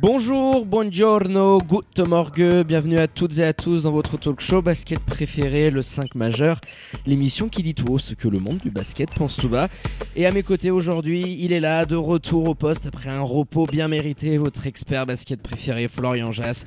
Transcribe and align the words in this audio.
Bonjour, 0.00 0.64
buongiorno, 0.64 1.58
good 1.58 2.06
morgue, 2.06 2.62
bienvenue 2.64 2.98
à 2.98 3.08
toutes 3.08 3.38
et 3.38 3.44
à 3.44 3.52
tous 3.52 3.82
dans 3.82 3.90
votre 3.90 4.16
talk 4.16 4.40
show 4.40 4.62
basket 4.62 5.00
préféré, 5.00 5.70
le 5.70 5.82
5 5.82 6.14
majeur, 6.14 6.60
l'émission 7.04 7.48
qui 7.48 7.64
dit 7.64 7.74
tout 7.74 7.86
haut 7.92 7.98
ce 7.98 8.14
que 8.14 8.28
le 8.28 8.38
monde 8.38 8.58
du 8.58 8.70
basket 8.70 9.10
pense 9.10 9.36
tout 9.36 9.48
bas. 9.48 9.66
Et 10.14 10.24
à 10.24 10.30
mes 10.30 10.44
côtés 10.44 10.70
aujourd'hui, 10.70 11.36
il 11.40 11.52
est 11.52 11.58
là, 11.58 11.84
de 11.84 11.96
retour 11.96 12.48
au 12.48 12.54
poste 12.54 12.86
après 12.86 13.10
un 13.10 13.22
repos 13.22 13.66
bien 13.66 13.88
mérité, 13.88 14.38
votre 14.38 14.68
expert 14.68 15.04
basket 15.04 15.42
préféré, 15.42 15.88
Florian 15.88 16.30
Jass. 16.30 16.64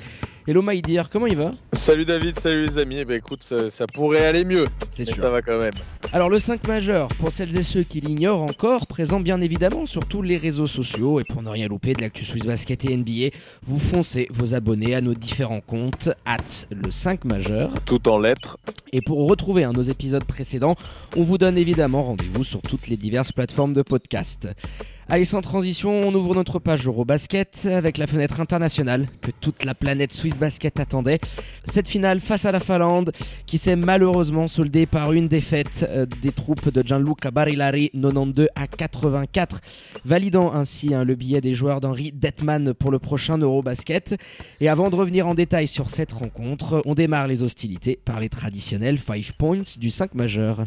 Hello 0.48 0.64
Maïdir, 0.64 1.08
comment 1.10 1.28
il 1.28 1.38
va 1.38 1.52
Salut 1.72 2.04
David, 2.04 2.40
salut 2.40 2.66
les 2.66 2.80
amis. 2.80 2.98
Eh 2.98 3.06
ben 3.06 3.18
écoute, 3.18 3.44
ça, 3.44 3.70
ça 3.70 3.86
pourrait 3.86 4.26
aller 4.26 4.44
mieux, 4.44 4.66
C'est 4.92 5.06
sûr. 5.06 5.16
ça 5.16 5.30
va 5.30 5.44
quand 5.44 5.60
même. 5.60 5.74
Alors 6.14 6.30
le 6.30 6.40
5 6.40 6.68
majeur, 6.68 7.10
pour 7.10 7.32
celles 7.32 7.56
et 7.56 7.62
ceux 7.64 7.84
qui 7.84 8.02
l'ignorent 8.02 8.42
encore, 8.42 8.88
présent 8.88 9.20
bien 9.20 9.40
évidemment 9.40 9.86
sur 9.86 10.04
tous 10.04 10.24
les 10.24 10.38
réseaux 10.38 10.66
sociaux 10.66 11.20
et 11.20 11.24
pour 11.32 11.44
ne 11.44 11.50
rien 11.50 11.68
louper 11.68 11.94
de 11.94 12.02
l'actu 12.02 12.26
Swiss 12.26 12.44
Basket 12.44 12.84
et 12.86 12.98
NBA, 12.98 13.36
vous 13.62 13.78
foncez 13.78 14.28
vos 14.32 14.56
abonnés 14.56 14.96
à 14.96 15.02
nos 15.02 15.14
différents 15.14 15.62
comptes, 15.62 16.10
at 16.26 16.38
le 16.72 16.90
5 16.90 17.24
majeur. 17.26 17.72
Tout 17.86 18.10
en 18.10 18.18
lettres. 18.18 18.58
Et 18.94 19.00
pour 19.06 19.30
retrouver 19.30 19.64
un 19.64 19.72
de 19.74 19.78
nos 19.78 19.84
épisodes 19.84 20.26
précédents, 20.26 20.76
on 21.16 21.24
vous 21.24 21.38
donne 21.38 21.58
évidemment 21.58 22.04
rendez-vous 22.04 22.44
sur 22.44 22.62
toutes 22.62 22.88
les 22.88 22.98
diverses 22.98 23.32
plateformes 23.32 23.74
de 23.74 23.84
podcast. 23.84 24.50
Allez, 25.14 25.26
sans 25.26 25.42
transition, 25.42 25.92
on 25.92 26.16
ouvre 26.16 26.34
notre 26.36 26.58
page 26.58 26.88
Eurobasket 26.88 27.66
avec 27.70 27.98
la 27.98 28.08
fenêtre 28.08 28.40
internationale 28.40 29.08
que 29.22 29.32
toute 29.42 29.66
la 29.66 29.76
planète 29.76 30.14
Swiss 30.14 30.40
Basket 30.40 30.80
attendait. 30.80 31.20
Cette 31.66 31.90
finale 31.90 32.22
face 32.22 32.46
à 32.46 32.54
la 32.54 32.62
Finlande 32.62 33.12
qui 33.46 33.58
s'est 33.58 33.76
malheureusement 33.76 34.48
soldée 34.48 34.86
par 34.86 35.12
une 35.12 35.28
défaite 35.28 35.86
euh, 35.90 36.06
des 36.22 36.32
troupes 36.32 36.70
de 36.70 36.82
Gianluca 36.82 37.30
Barilari 37.30 37.92
92 37.94 38.48
à 38.56 38.68
84, 38.68 39.60
validant 40.06 40.54
ainsi 40.54 40.94
hein, 40.94 41.04
le 41.04 41.16
billet 41.16 41.42
des 41.42 41.56
joueurs 41.56 41.82
d'Henri 41.82 42.14
Detman 42.14 42.74
pour 42.74 42.90
le 42.90 43.00
prochain 43.00 43.38
Eurobasket. 43.38 44.16
Et 44.62 44.70
avant 44.70 44.90
de 44.90 44.96
revenir 44.96 45.28
en 45.28 45.34
détail 45.34 45.68
sur 45.68 45.90
cette 45.90 46.14
rencontre, 46.14 46.82
on 46.86 46.94
démarre 46.94 47.28
les 47.28 47.44
hostilités 47.44 48.00
par 48.06 48.22
les 48.22 48.30
traditionnels 48.30 48.98
5 48.98 49.34
points 49.34 49.64
du 49.78 49.90
5 49.90 50.16
majeur. 50.16 50.64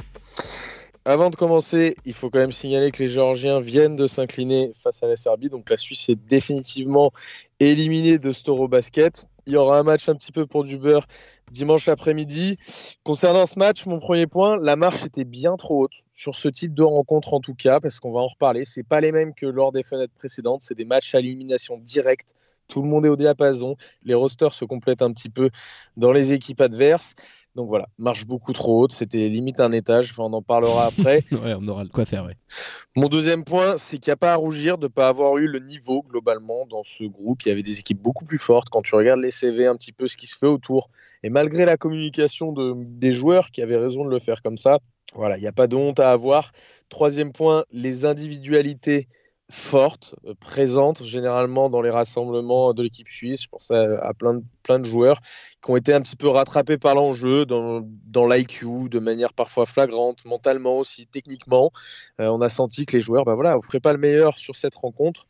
Avant 1.06 1.28
de 1.28 1.36
commencer, 1.36 1.96
il 2.06 2.14
faut 2.14 2.30
quand 2.30 2.38
même 2.38 2.50
signaler 2.50 2.90
que 2.90 3.02
les 3.02 3.08
Géorgiens 3.08 3.60
viennent 3.60 3.94
de 3.94 4.06
s'incliner 4.06 4.72
face 4.78 5.02
à 5.02 5.06
la 5.06 5.16
Serbie. 5.16 5.50
Donc 5.50 5.68
la 5.68 5.76
Suisse 5.76 6.08
est 6.08 6.16
définitivement 6.16 7.12
éliminée 7.60 8.18
de 8.18 8.32
cet 8.32 8.48
Eurobasket. 8.48 9.28
Il 9.46 9.52
y 9.52 9.56
aura 9.56 9.78
un 9.78 9.82
match 9.82 10.08
un 10.08 10.14
petit 10.14 10.32
peu 10.32 10.46
pour 10.46 10.64
du 10.64 10.78
beurre 10.78 11.06
dimanche 11.52 11.88
après-midi. 11.88 12.56
Concernant 13.02 13.44
ce 13.44 13.58
match, 13.58 13.84
mon 13.84 14.00
premier 14.00 14.26
point, 14.26 14.56
la 14.56 14.76
marche 14.76 15.04
était 15.04 15.24
bien 15.24 15.56
trop 15.56 15.84
haute 15.84 15.92
sur 16.16 16.36
ce 16.36 16.48
type 16.48 16.72
de 16.72 16.82
rencontre 16.82 17.34
en 17.34 17.40
tout 17.40 17.54
cas, 17.54 17.80
parce 17.80 18.00
qu'on 18.00 18.12
va 18.12 18.20
en 18.20 18.28
reparler. 18.28 18.64
C'est 18.64 18.86
pas 18.86 19.02
les 19.02 19.12
mêmes 19.12 19.34
que 19.34 19.44
lors 19.44 19.72
des 19.72 19.82
fenêtres 19.82 20.14
précédentes. 20.14 20.62
C'est 20.62 20.74
des 20.74 20.86
matchs 20.86 21.14
à 21.14 21.18
élimination 21.18 21.76
directe. 21.76 22.34
Tout 22.68 22.82
le 22.82 22.88
monde 22.88 23.06
est 23.06 23.08
au 23.08 23.16
diapason. 23.16 23.76
Les 24.04 24.14
rosters 24.14 24.54
se 24.54 24.64
complètent 24.64 25.02
un 25.02 25.12
petit 25.12 25.28
peu 25.28 25.50
dans 25.96 26.12
les 26.12 26.32
équipes 26.32 26.60
adverses. 26.60 27.14
Donc 27.54 27.68
voilà, 27.68 27.86
marche 27.98 28.26
beaucoup 28.26 28.52
trop 28.52 28.82
haute. 28.82 28.92
C'était 28.92 29.28
limite 29.28 29.60
un 29.60 29.70
étage. 29.70 30.10
Enfin, 30.10 30.24
on 30.24 30.32
en 30.32 30.42
parlera 30.42 30.86
après. 30.98 31.24
Ouais, 31.30 31.54
on 31.56 31.66
aura 31.68 31.84
de 31.84 31.90
quoi 31.90 32.04
faire, 32.04 32.24
ouais. 32.24 32.36
Mon 32.96 33.08
deuxième 33.08 33.44
point, 33.44 33.78
c'est 33.78 33.98
qu'il 33.98 34.10
n'y 34.10 34.14
a 34.14 34.16
pas 34.16 34.32
à 34.32 34.36
rougir 34.36 34.78
de 34.78 34.86
ne 34.86 34.88
pas 34.88 35.08
avoir 35.08 35.36
eu 35.38 35.46
le 35.46 35.60
niveau 35.60 36.02
globalement 36.02 36.66
dans 36.66 36.82
ce 36.82 37.04
groupe. 37.04 37.42
Il 37.42 37.48
y 37.48 37.52
avait 37.52 37.62
des 37.62 37.78
équipes 37.78 38.02
beaucoup 38.02 38.24
plus 38.24 38.38
fortes. 38.38 38.68
Quand 38.70 38.82
tu 38.82 38.94
regardes 38.94 39.20
les 39.20 39.30
CV, 39.30 39.66
un 39.66 39.76
petit 39.76 39.92
peu 39.92 40.08
ce 40.08 40.16
qui 40.16 40.26
se 40.26 40.36
fait 40.36 40.46
autour, 40.46 40.90
et 41.22 41.30
malgré 41.30 41.64
la 41.64 41.76
communication 41.76 42.52
de, 42.52 42.74
des 42.76 43.12
joueurs 43.12 43.50
qui 43.50 43.62
avaient 43.62 43.78
raison 43.78 44.04
de 44.04 44.10
le 44.10 44.18
faire 44.18 44.42
comme 44.42 44.58
ça, 44.58 44.80
voilà, 45.14 45.38
il 45.38 45.40
n'y 45.40 45.46
a 45.46 45.52
pas 45.52 45.68
de 45.68 45.76
honte 45.76 46.00
à 46.00 46.10
avoir. 46.10 46.52
Troisième 46.88 47.32
point, 47.32 47.64
les 47.72 48.04
individualités 48.04 49.08
fortes, 49.50 50.14
euh, 50.26 50.34
présentes 50.38 51.02
généralement 51.02 51.68
dans 51.70 51.82
les 51.82 51.90
rassemblements 51.90 52.72
de 52.72 52.82
l'équipe 52.82 53.08
suisse. 53.08 53.42
Je 53.42 53.48
pense 53.48 53.70
à, 53.70 53.98
à 54.04 54.14
plein, 54.14 54.34
de, 54.34 54.44
plein 54.62 54.78
de 54.78 54.86
joueurs 54.86 55.20
qui 55.62 55.70
ont 55.70 55.76
été 55.76 55.92
un 55.92 56.00
petit 56.00 56.16
peu 56.16 56.28
rattrapés 56.28 56.78
par 56.78 56.94
l'enjeu, 56.94 57.44
dans, 57.46 57.82
dans 58.06 58.26
l'IQ, 58.26 58.88
de 58.88 58.98
manière 58.98 59.32
parfois 59.32 59.66
flagrante, 59.66 60.24
mentalement 60.24 60.78
aussi, 60.78 61.06
techniquement. 61.06 61.70
Euh, 62.20 62.28
on 62.28 62.40
a 62.40 62.48
senti 62.48 62.86
que 62.86 62.96
les 62.96 63.02
joueurs, 63.02 63.24
bah 63.24 63.34
voilà, 63.34 63.58
offraient 63.58 63.80
pas 63.80 63.92
le 63.92 63.98
meilleur 63.98 64.38
sur 64.38 64.56
cette 64.56 64.74
rencontre. 64.74 65.26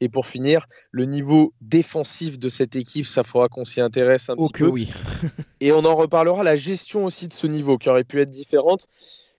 Et 0.00 0.08
pour 0.08 0.26
finir, 0.26 0.66
le 0.92 1.04
niveau 1.04 1.52
défensif 1.60 2.38
de 2.38 2.48
cette 2.48 2.74
équipe, 2.74 3.06
ça 3.06 3.22
faudra 3.22 3.48
qu'on 3.48 3.66
s'y 3.66 3.82
intéresse 3.82 4.30
un 4.30 4.34
Oh 4.38 4.48
petit 4.48 4.62
peu. 4.62 4.68
oui. 4.68 4.90
Et 5.60 5.72
on 5.72 5.84
en 5.84 5.94
reparlera, 5.94 6.42
la 6.42 6.56
gestion 6.56 7.04
aussi 7.04 7.28
de 7.28 7.34
ce 7.34 7.46
niveau 7.46 7.76
qui 7.76 7.90
aurait 7.90 8.04
pu 8.04 8.18
être 8.20 8.30
différente. 8.30 8.86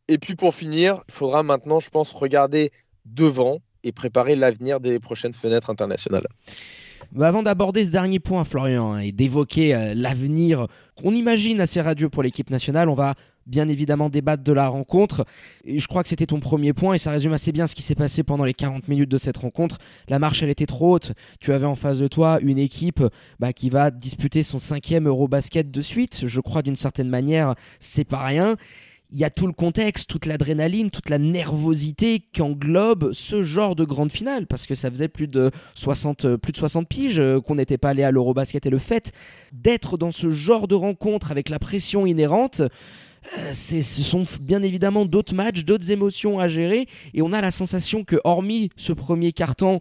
Et 0.08 0.18
puis 0.20 0.36
pour 0.36 0.54
finir, 0.54 1.04
il 1.08 1.14
faudra 1.14 1.42
maintenant, 1.42 1.80
je 1.80 1.90
pense, 1.90 2.12
regarder 2.14 2.72
devant 3.06 3.60
et 3.84 3.92
préparer 3.92 4.36
l'avenir 4.36 4.80
des 4.80 5.00
prochaines 5.00 5.34
fenêtres 5.34 5.70
internationales. 5.70 6.28
Bah, 7.12 7.28
avant 7.28 7.44
d'aborder 7.44 7.86
ce 7.86 7.92
dernier 7.92 8.20
point, 8.20 8.44
Florian, 8.44 8.94
hein, 8.94 9.00
et 9.00 9.12
d'évoquer 9.12 9.74
euh, 9.74 9.94
l'avenir 9.96 10.68
qu'on 10.96 11.14
imagine 11.14 11.60
assez 11.62 11.82
radieux 11.82 12.10
pour 12.10 12.22
l'équipe 12.22 12.50
nationale, 12.50 12.90
on 12.90 12.94
va 12.94 13.16
bien 13.48 13.68
évidemment 13.68 14.10
débattre 14.10 14.44
de 14.44 14.54
la 14.54 14.68
rencontre. 14.68 15.26
Je 15.66 15.86
crois 15.88 16.04
que 16.04 16.10
c'était 16.10 16.28
ton 16.28 16.40
premier 16.40 16.72
point 16.74 16.94
et 16.94 16.98
ça 17.00 17.12
résume 17.12 17.34
assez 17.34 17.52
bien 17.52 17.66
ce 17.66 17.74
qui 17.74 17.82
s'est 17.82 17.96
passé 17.96 18.22
pendant 18.22 18.46
les 18.46 18.54
40 18.54 18.88
minutes 18.88 19.10
de 19.10 19.18
cette 19.18 19.38
rencontre. 19.38 19.78
La 20.08 20.20
marche, 20.20 20.44
elle 20.44 20.50
était 20.50 20.68
trop 20.68 20.94
haute. 20.96 21.14
Tu 21.40 21.52
avais 21.52 21.66
en 21.66 21.76
face 21.76 21.98
de 21.98 22.08
toi 22.08 22.40
une 22.42 22.60
équipe 22.60 23.04
bah, 23.40 23.52
qui 23.52 23.70
va 23.70 23.90
disputer 23.90 24.44
son 24.44 24.60
cinquième 24.60 25.08
Eurobasket 25.08 25.72
de 25.72 25.82
suite. 25.82 26.28
Je 26.28 26.42
crois 26.42 26.62
d'une 26.62 26.76
certaine 26.76 27.10
manière, 27.10 27.56
c'est 27.80 28.06
pas 28.06 28.24
rien. 28.24 28.56
Il 29.12 29.18
y 29.18 29.24
a 29.24 29.32
tout 29.32 29.48
le 29.48 29.54
contexte, 29.54 30.08
toute 30.08 30.28
l'adrénaline, 30.28 30.92
toute 30.92 31.10
la 31.10 31.18
nervosité 31.18 32.20
qui 32.32 32.44
englobe 32.44 33.12
ce 33.12 33.42
genre 33.42 33.76
de 33.76 33.84
grande 33.84 34.12
finale, 34.12 34.46
parce 34.46 34.68
que 34.68 34.76
ça 34.76 34.92
faisait 34.92 35.08
plus 35.08 35.28
de 35.28 35.50
60, 35.74 36.26
euh, 36.26 36.38
plus 36.38 36.52
de 36.52 36.58
60 36.58 36.88
piges 36.88 37.20
euh, 37.20 37.42
qu'on 37.42 37.56
n'était 37.56 37.80
pas 37.80 37.90
allé 37.90 38.04
à 38.04 38.12
l'Eurobasket 38.12 38.68
et 38.68 38.70
le 38.70 38.78
fait 38.78 39.12
d'être 39.52 39.98
dans 39.98 40.12
ce 40.12 40.30
genre 40.30 40.68
de 40.68 40.76
rencontre 40.76 41.32
avec 41.32 41.50
la 41.50 41.58
pression 41.58 42.06
inhérente, 42.06 42.62
euh, 43.40 43.52
ce 43.52 43.82
sont 43.82 44.26
bien 44.40 44.62
évidemment 44.62 45.08
d'autres 45.08 45.34
matchs, 45.34 45.66
d'autres 45.66 45.90
émotions 45.90 46.40
à 46.40 46.48
gérer, 46.48 46.86
et 47.16 47.24
on 47.24 47.34
a 47.34 47.42
la 47.42 47.50
sensation 47.50 48.04
que 48.04 48.22
hormis 48.24 48.70
ce 48.78 48.94
premier 48.94 49.32
carton 49.32 49.80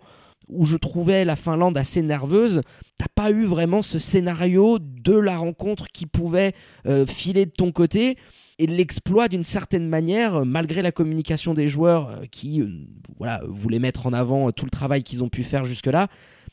où 0.48 0.64
je 0.64 0.78
trouvais 0.78 1.26
la 1.26 1.36
Finlande 1.36 1.76
assez 1.76 2.00
nerveuse, 2.00 2.62
t'as 2.96 3.08
pas 3.14 3.30
eu 3.30 3.44
vraiment 3.44 3.82
ce 3.82 3.98
scénario 3.98 4.78
de 4.80 5.12
la 5.12 5.36
rencontre 5.36 5.88
qui 5.88 6.06
pouvait 6.06 6.54
filer 7.06 7.44
de 7.44 7.50
ton 7.50 7.70
côté 7.70 8.16
et 8.58 8.66
l'exploit 8.66 9.28
d'une 9.28 9.44
certaine 9.44 9.88
manière, 9.88 10.36
euh, 10.36 10.44
malgré 10.44 10.82
la 10.82 10.92
communication 10.92 11.54
des 11.54 11.68
joueurs 11.68 12.08
euh, 12.10 12.26
qui 12.30 12.60
euh, 12.60 12.68
voilà, 13.18 13.40
voulaient 13.46 13.78
mettre 13.78 14.06
en 14.06 14.12
avant 14.12 14.50
tout 14.52 14.64
le 14.64 14.70
travail 14.70 15.02
qu'ils 15.04 15.22
ont 15.22 15.28
pu 15.28 15.42
faire 15.44 15.64
jusque-là, 15.64 16.08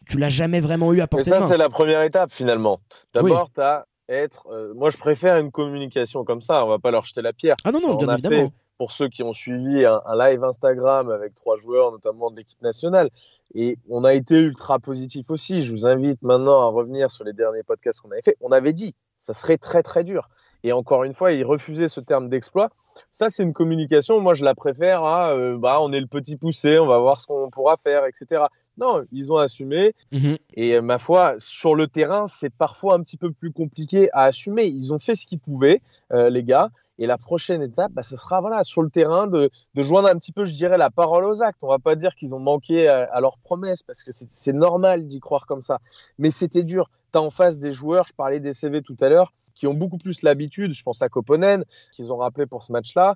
tu 0.07 0.17
l'as 0.17 0.29
jamais 0.29 0.59
vraiment 0.59 0.93
eu 0.93 0.99
à 0.99 1.03
Mais 1.03 1.07
portée 1.07 1.29
ça, 1.29 1.41
c'est 1.41 1.57
la 1.57 1.69
première 1.69 2.03
étape 2.03 2.31
finalement. 2.31 2.79
D'abord, 3.13 3.51
tu 3.53 3.61
as 3.61 3.87
être. 4.07 4.47
euh, 4.51 4.73
moi, 4.75 4.89
je 4.89 4.97
préfère 4.97 5.37
une 5.37 5.51
communication 5.51 6.23
comme 6.23 6.41
ça. 6.41 6.63
On 6.63 6.69
va 6.69 6.79
pas 6.79 6.91
leur 6.91 7.05
jeter 7.05 7.21
la 7.21 7.33
pierre. 7.33 7.55
Ah 7.63 7.71
non, 7.71 7.81
non, 7.81 7.93
on 7.93 7.97
bien 7.97 8.09
a 8.09 8.13
évidemment. 8.13 8.49
fait, 8.49 8.53
pour 8.77 8.91
ceux 8.91 9.09
qui 9.09 9.23
ont 9.23 9.33
suivi, 9.33 9.85
un, 9.85 10.01
un 10.05 10.17
live 10.17 10.43
Instagram 10.43 11.09
avec 11.09 11.33
trois 11.33 11.57
joueurs, 11.57 11.91
notamment 11.91 12.29
de 12.29 12.37
l'équipe 12.37 12.61
nationale. 12.61 13.09
Et 13.53 13.77
on 13.89 14.03
a 14.03 14.13
été 14.13 14.39
ultra 14.39 14.79
positif 14.79 15.29
aussi. 15.29 15.63
Je 15.63 15.71
vous 15.71 15.87
invite 15.87 16.21
maintenant 16.21 16.61
à 16.61 16.65
revenir 16.71 17.09
sur 17.09 17.23
les 17.23 17.33
derniers 17.33 17.63
podcasts 17.63 18.01
qu'on 18.01 18.11
avait 18.11 18.21
fait. 18.21 18.35
On 18.41 18.51
avait 18.51 18.73
dit, 18.73 18.93
ça 19.17 19.33
serait 19.33 19.57
très 19.57 19.81
très 19.81 20.03
dur. 20.03 20.29
Et 20.65 20.71
encore 20.73 21.03
une 21.03 21.13
fois, 21.13 21.31
ils 21.31 21.45
refusaient 21.45 21.87
ce 21.87 21.99
terme 21.99 22.27
d'exploit. 22.27 22.71
Ça, 23.11 23.29
c'est 23.29 23.43
une 23.43 23.53
communication. 23.53 24.19
Moi, 24.19 24.33
je 24.33 24.43
la 24.43 24.55
préfère 24.55 25.03
à, 25.03 25.31
euh, 25.31 25.59
bah, 25.59 25.77
on 25.79 25.93
est 25.93 25.99
le 25.99 26.07
petit 26.07 26.37
poussé, 26.37 26.79
on 26.79 26.87
va 26.87 26.97
voir 26.97 27.19
ce 27.19 27.27
qu'on 27.27 27.51
pourra 27.51 27.77
faire, 27.77 28.03
etc. 28.07 28.45
Non, 28.79 29.03
ils 29.11 29.31
ont 29.31 29.37
assumé. 29.37 29.93
Mhm. 30.11 30.37
Et 30.55 30.73
euh, 30.73 30.81
ma 30.81 30.97
foi, 30.97 31.35
sur 31.37 31.75
le 31.75 31.85
terrain, 31.85 32.25
c'est 32.25 32.49
parfois 32.49 32.95
un 32.95 33.03
petit 33.03 33.15
peu 33.15 33.31
plus 33.31 33.51
compliqué 33.51 34.09
à 34.11 34.23
assumer. 34.23 34.65
Ils 34.65 34.91
ont 34.91 34.97
fait 34.97 35.15
ce 35.15 35.27
qu'ils 35.27 35.37
pouvaient, 35.37 35.83
euh, 36.11 36.31
les 36.31 36.43
gars. 36.43 36.69
Et 36.97 37.05
la 37.05 37.19
prochaine 37.19 37.61
étape, 37.61 37.91
bah, 37.91 38.01
ce 38.01 38.17
sera 38.17 38.41
voilà, 38.41 38.63
sur 38.63 38.81
le 38.81 38.89
terrain 38.89 39.27
de, 39.27 39.51
de 39.75 39.83
joindre 39.83 40.07
un 40.07 40.15
petit 40.15 40.31
peu, 40.31 40.45
je 40.45 40.53
dirais, 40.53 40.79
la 40.79 40.89
parole 40.89 41.25
aux 41.25 41.43
actes. 41.43 41.59
On 41.61 41.67
va 41.67 41.77
pas 41.77 41.95
dire 41.95 42.15
qu'ils 42.15 42.33
ont 42.33 42.39
manqué 42.39 42.87
à, 42.87 43.03
à 43.03 43.21
leurs 43.21 43.37
promesses, 43.37 43.83
parce 43.83 44.01
que 44.01 44.09
c'est 44.11 44.53
normal 44.53 45.05
d'y 45.05 45.19
croire 45.19 45.45
comme 45.45 45.61
ça. 45.61 45.77
Mais 46.17 46.31
c'était 46.31 46.63
dur. 46.63 46.89
Tu 47.13 47.19
as 47.19 47.21
en 47.21 47.29
face 47.29 47.59
des 47.59 47.71
joueurs, 47.71 48.07
je 48.07 48.13
parlais 48.13 48.39
des 48.39 48.53
CV 48.53 48.81
tout 48.81 48.97
à 48.99 49.09
l'heure, 49.09 49.31
qui 49.55 49.67
ont 49.67 49.73
beaucoup 49.73 49.97
plus 49.97 50.21
l'habitude, 50.21 50.73
je 50.73 50.83
pense 50.83 51.01
à 51.01 51.09
Koponen, 51.09 51.65
qu'ils 51.91 52.11
ont 52.11 52.17
rappelé 52.17 52.45
pour 52.45 52.63
ce 52.63 52.71
match-là, 52.71 53.15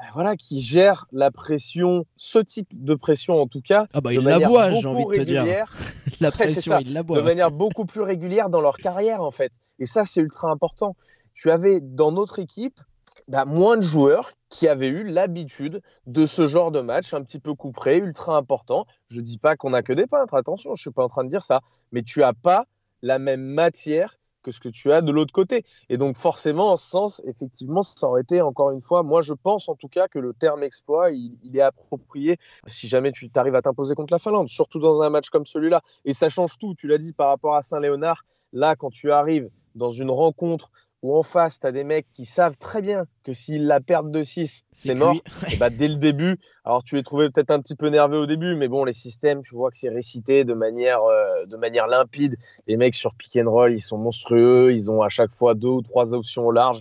euh, 0.00 0.04
voilà, 0.12 0.36
qui 0.36 0.60
gèrent 0.60 1.06
la 1.10 1.30
pression, 1.30 2.06
ce 2.16 2.38
type 2.38 2.68
de 2.72 2.94
pression 2.94 3.40
en 3.40 3.46
tout 3.48 3.62
cas, 3.62 3.86
Ah 3.92 4.00
bah 4.00 4.10
de 4.10 4.16
il 4.16 4.20
manière 4.20 4.48
boit, 4.48 4.70
beaucoup 4.70 4.86
envie 4.86 5.04
de 5.04 5.10
te 5.10 5.20
dire. 5.22 5.42
régulière. 5.42 5.76
la 6.20 6.30
pression, 6.30 6.78
la 6.84 7.02
De 7.02 7.20
manière 7.20 7.50
beaucoup 7.50 7.86
plus 7.86 8.02
régulière 8.02 8.48
dans 8.48 8.60
leur 8.60 8.76
carrière, 8.76 9.22
en 9.22 9.30
fait. 9.32 9.52
Et 9.78 9.86
ça, 9.86 10.04
c'est 10.04 10.20
ultra 10.20 10.50
important. 10.50 10.94
Tu 11.34 11.50
avais 11.50 11.80
dans 11.80 12.12
notre 12.12 12.38
équipe 12.38 12.80
bah, 13.28 13.44
moins 13.44 13.76
de 13.76 13.82
joueurs 13.82 14.32
qui 14.48 14.68
avaient 14.68 14.88
eu 14.88 15.04
l'habitude 15.04 15.82
de 16.06 16.26
ce 16.26 16.46
genre 16.46 16.70
de 16.70 16.80
match 16.80 17.12
un 17.12 17.22
petit 17.22 17.38
peu 17.38 17.54
couperé, 17.54 17.98
ultra 17.98 18.36
important. 18.36 18.86
Je 19.08 19.16
ne 19.16 19.22
dis 19.22 19.38
pas 19.38 19.56
qu'on 19.56 19.70
n'a 19.70 19.82
que 19.82 19.92
des 19.92 20.06
peintres, 20.06 20.34
attention, 20.34 20.70
je 20.74 20.80
ne 20.80 20.82
suis 20.82 20.90
pas 20.90 21.04
en 21.04 21.08
train 21.08 21.24
de 21.24 21.28
dire 21.28 21.42
ça, 21.42 21.60
mais 21.92 22.02
tu 22.02 22.20
n'as 22.20 22.32
pas 22.32 22.66
la 23.02 23.18
même 23.18 23.42
matière 23.42 24.17
que 24.42 24.50
ce 24.50 24.60
que 24.60 24.68
tu 24.68 24.92
as 24.92 25.00
de 25.00 25.12
l'autre 25.12 25.32
côté. 25.32 25.64
Et 25.88 25.96
donc 25.96 26.16
forcément, 26.16 26.72
en 26.72 26.76
ce 26.76 26.88
sens, 26.88 27.22
effectivement, 27.24 27.82
ça 27.82 28.08
aurait 28.08 28.22
été, 28.22 28.40
encore 28.40 28.70
une 28.70 28.80
fois, 28.80 29.02
moi 29.02 29.22
je 29.22 29.34
pense 29.34 29.68
en 29.68 29.74
tout 29.74 29.88
cas 29.88 30.08
que 30.08 30.18
le 30.18 30.32
terme 30.32 30.62
exploit, 30.62 31.10
il, 31.10 31.56
est 31.56 31.60
approprié 31.60 32.38
si 32.66 32.88
jamais 32.88 33.12
tu 33.12 33.30
arrives 33.34 33.54
à 33.54 33.62
t'imposer 33.62 33.94
contre 33.94 34.12
la 34.12 34.18
Finlande, 34.18 34.48
surtout 34.48 34.78
dans 34.78 35.02
un 35.02 35.10
match 35.10 35.30
comme 35.30 35.46
celui-là. 35.46 35.82
Et 36.04 36.12
ça 36.12 36.28
change 36.28 36.58
tout, 36.58 36.74
tu 36.74 36.86
l'as 36.86 36.98
dit 36.98 37.12
par 37.12 37.28
rapport 37.28 37.54
à 37.54 37.62
Saint-Léonard, 37.62 38.24
là 38.52 38.76
quand 38.76 38.90
tu 38.90 39.10
arrives 39.10 39.50
dans 39.74 39.90
une 39.90 40.10
rencontre 40.10 40.70
où 41.02 41.16
en 41.16 41.22
face, 41.22 41.60
tu 41.60 41.66
as 41.66 41.72
des 41.72 41.84
mecs 41.84 42.06
qui 42.12 42.24
savent 42.24 42.56
très 42.56 42.82
bien 42.82 43.04
que 43.24 43.32
s'ils 43.32 43.66
la 43.66 43.80
perdent 43.80 44.10
de 44.10 44.22
6, 44.22 44.64
c'est 44.72 44.94
mort. 44.94 45.14
Et 45.52 45.56
bah, 45.56 45.70
dès 45.70 45.88
le 45.88 45.96
début, 45.96 46.38
alors 46.64 46.82
tu 46.82 46.96
les 46.96 47.02
trouvais 47.02 47.30
peut-être 47.30 47.50
un 47.50 47.60
petit 47.60 47.76
peu 47.76 47.88
nerveux 47.88 48.18
au 48.18 48.26
début, 48.26 48.56
mais 48.56 48.68
bon, 48.68 48.84
les 48.84 48.92
systèmes, 48.92 49.42
tu 49.42 49.54
vois 49.54 49.70
que 49.70 49.76
c'est 49.76 49.88
récité 49.88 50.44
de 50.44 50.54
manière, 50.54 51.02
euh, 51.02 51.46
de 51.46 51.56
manière 51.56 51.86
limpide. 51.86 52.36
Les 52.66 52.76
mecs 52.76 52.94
sur 52.94 53.14
pick 53.14 53.36
and 53.36 53.50
roll, 53.50 53.72
ils 53.72 53.80
sont 53.80 53.98
monstrueux. 53.98 54.72
Ils 54.72 54.90
ont 54.90 55.02
à 55.02 55.08
chaque 55.08 55.34
fois 55.34 55.54
deux 55.54 55.68
ou 55.68 55.82
trois 55.82 56.14
options 56.14 56.46
au 56.46 56.52
large 56.52 56.80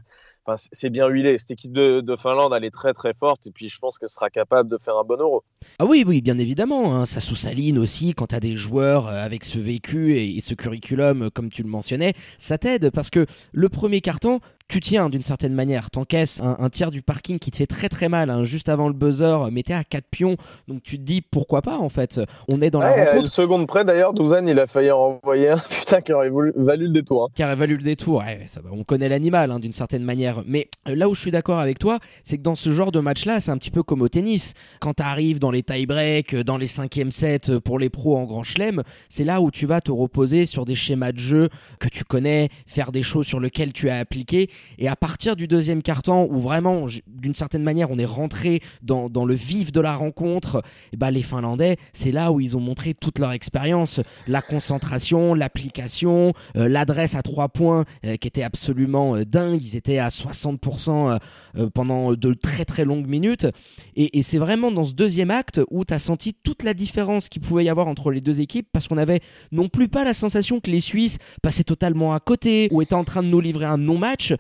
c'est 0.55 0.89
bien 0.89 1.07
huilé. 1.07 1.37
Cette 1.37 1.51
équipe 1.51 1.73
de, 1.73 2.15
Finlande, 2.21 2.53
elle 2.55 2.63
est 2.63 2.71
très 2.71 2.93
très 2.93 3.13
forte 3.13 3.47
et 3.47 3.51
puis 3.51 3.67
je 3.67 3.79
pense 3.79 3.99
qu'elle 3.99 4.09
sera 4.09 4.29
capable 4.29 4.69
de 4.69 4.77
faire 4.77 4.97
un 4.97 5.03
bon 5.03 5.19
euro. 5.19 5.43
Ah 5.79 5.85
oui, 5.85 6.03
oui, 6.07 6.21
bien 6.21 6.37
évidemment. 6.37 6.95
Hein. 6.95 7.05
Ça 7.05 7.19
sous-saline 7.19 7.77
aussi 7.77 8.13
quand 8.13 8.27
tu 8.27 8.39
des 8.39 8.55
joueurs 8.55 9.07
euh, 9.07 9.23
avec 9.23 9.43
ce 9.43 9.59
vécu 9.59 10.15
et, 10.15 10.39
ce 10.41 10.53
curriculum, 10.53 11.23
euh, 11.23 11.29
comme 11.29 11.49
tu 11.49 11.63
le 11.63 11.69
mentionnais. 11.69 12.13
Ça 12.37 12.57
t'aide 12.57 12.91
parce 12.91 13.09
que 13.09 13.25
le 13.51 13.69
premier 13.69 14.01
carton, 14.01 14.39
tu 14.67 14.81
tiens 14.81 15.09
d'une 15.09 15.21
certaine 15.21 15.53
manière, 15.53 15.89
t'encaisses 15.89 16.41
un, 16.41 16.57
un 16.59 16.69
tiers 16.69 16.91
du 16.91 17.01
parking 17.01 17.39
qui 17.39 17.51
te 17.51 17.57
fait 17.57 17.67
très 17.67 17.89
très 17.89 18.09
mal, 18.09 18.29
hein, 18.29 18.43
juste 18.43 18.67
avant 18.69 18.87
le 18.87 18.93
buzzer, 18.93 19.49
mais 19.51 19.63
t'es 19.63 19.73
à 19.73 19.83
4 19.83 20.05
pions, 20.09 20.35
donc 20.67 20.83
tu 20.83 20.97
te 20.97 21.03
dis 21.03 21.21
pourquoi 21.21 21.61
pas 21.61 21.77
en 21.77 21.89
fait, 21.89 22.19
on 22.51 22.61
est 22.61 22.69
dans 22.69 22.81
la 22.81 22.91
rencontre. 22.91 23.17
Une 23.17 23.25
seconde 23.25 23.67
près 23.67 23.85
d'ailleurs, 23.85 24.13
Douzan 24.13 24.45
il 24.45 24.59
a 24.59 24.67
failli 24.67 24.91
en 24.91 25.19
envoyer 25.23 25.49
un, 25.49 25.57
putain 25.79 26.01
qui 26.01 26.11
aurait 26.11 26.29
valu 26.55 26.87
le 26.87 26.93
détour. 26.93 27.23
Hein. 27.25 27.27
Qui 27.33 27.43
aurait 27.43 27.55
valu 27.55 27.77
le 27.77 27.83
détour, 27.83 28.23
on 28.71 28.83
connaît 28.83 29.09
l'animal 29.09 29.51
hein, 29.51 29.59
d'une 29.59 29.73
certaine 29.73 30.03
manière, 30.03 30.43
mais 30.45 30.67
euh, 30.87 30.95
là 30.95 31.07
où 31.07 31.15
je 31.15 31.21
suis 31.21 31.31
d'accord 31.31 31.59
avec 31.59 31.79
toi, 31.79 31.99
c'est 32.23 32.37
que 32.37 32.43
dans 32.43 32.55
ce 32.55 32.71
genre 32.71 32.91
de 32.91 32.99
match 32.99 33.25
là, 33.25 33.39
c'est 33.39 33.51
un 33.51 33.57
petit 33.57 33.71
peu 33.71 33.83
comme 33.83 34.01
au 34.01 34.09
tennis, 34.09 34.53
quand 34.79 34.95
t'arrives 34.95 35.39
dans 35.39 35.51
les 35.51 35.63
tie-breaks, 35.63 36.33
euh, 36.33 36.43
dans 36.43 36.57
les 36.57 36.67
5 36.67 36.93
sets 37.09 37.49
euh, 37.49 37.59
pour 37.59 37.79
les 37.79 37.89
pros 37.89 38.17
en 38.17 38.25
grand 38.25 38.43
chelem, 38.43 38.83
c'est 39.07 39.23
là 39.23 39.39
où 39.41 39.49
tu 39.49 39.65
vas 39.65 39.79
te 39.79 39.91
reposer 39.91 40.45
sur 40.45 40.65
des 40.65 40.75
schémas 40.75 41.13
de 41.13 41.19
jeu 41.19 41.49
que 41.79 41.87
tu 41.87 42.03
connais, 42.03 42.49
faire 42.65 42.91
des 42.91 43.03
choses 43.03 43.25
sur 43.25 43.39
lesquelles 43.39 43.71
tu 43.71 43.89
as 43.89 43.99
appliqué 43.99 44.49
et 44.77 44.87
à 44.87 44.95
partir 44.95 45.35
du 45.35 45.47
deuxième 45.47 45.81
carton, 45.81 46.27
où 46.29 46.39
vraiment, 46.39 46.85
d'une 47.07 47.33
certaine 47.33 47.63
manière, 47.63 47.91
on 47.91 47.97
est 47.97 48.05
rentré 48.05 48.61
dans, 48.81 49.07
le 49.25 49.33
vif 49.33 49.71
de 49.71 49.81
la 49.81 49.95
rencontre, 49.95 50.57
et 50.57 50.89
eh 50.93 50.97
ben, 50.97 51.11
les 51.11 51.21
Finlandais, 51.21 51.77
c'est 51.93 52.11
là 52.11 52.31
où 52.31 52.39
ils 52.39 52.55
ont 52.55 52.59
montré 52.59 52.93
toute 52.93 53.19
leur 53.19 53.31
expérience. 53.31 53.99
La 54.27 54.41
concentration, 54.41 55.33
l'application, 55.33 56.33
euh, 56.55 56.69
l'adresse 56.69 57.15
à 57.15 57.21
trois 57.21 57.49
points 57.49 57.85
euh, 58.05 58.15
qui 58.17 58.27
était 58.27 58.43
absolument 58.43 59.15
euh, 59.15 59.25
dingue. 59.25 59.61
Ils 59.63 59.75
étaient 59.75 59.97
à 59.97 60.09
60% 60.09 61.19
pendant 61.73 62.13
de 62.13 62.33
très 62.33 62.65
très 62.65 62.85
longues 62.85 63.07
minutes. 63.07 63.47
Et, 63.95 64.19
et 64.19 64.21
c'est 64.21 64.37
vraiment 64.37 64.71
dans 64.71 64.83
ce 64.83 64.93
deuxième 64.93 65.31
acte 65.31 65.59
où 65.71 65.85
tu 65.85 65.93
as 65.93 65.99
senti 65.99 66.33
toute 66.33 66.63
la 66.63 66.73
différence 66.73 67.29
qu'il 67.29 67.41
pouvait 67.41 67.65
y 67.65 67.69
avoir 67.69 67.87
entre 67.87 68.11
les 68.11 68.21
deux 68.21 68.39
équipes 68.39 68.67
parce 68.71 68.87
qu'on 68.87 68.97
avait 68.97 69.21
non 69.51 69.69
plus 69.69 69.87
pas 69.87 70.03
la 70.03 70.13
sensation 70.13 70.59
que 70.59 70.69
les 70.69 70.79
Suisses 70.79 71.17
passaient 71.41 71.63
totalement 71.63 72.13
à 72.13 72.19
côté 72.19 72.67
ou 72.71 72.81
étaient 72.81 72.93
en 72.93 73.03
train 73.03 73.23
de 73.23 73.27
nous 73.27 73.39
livrer 73.39 73.65
un 73.65 73.77
non-match. 73.77 74.33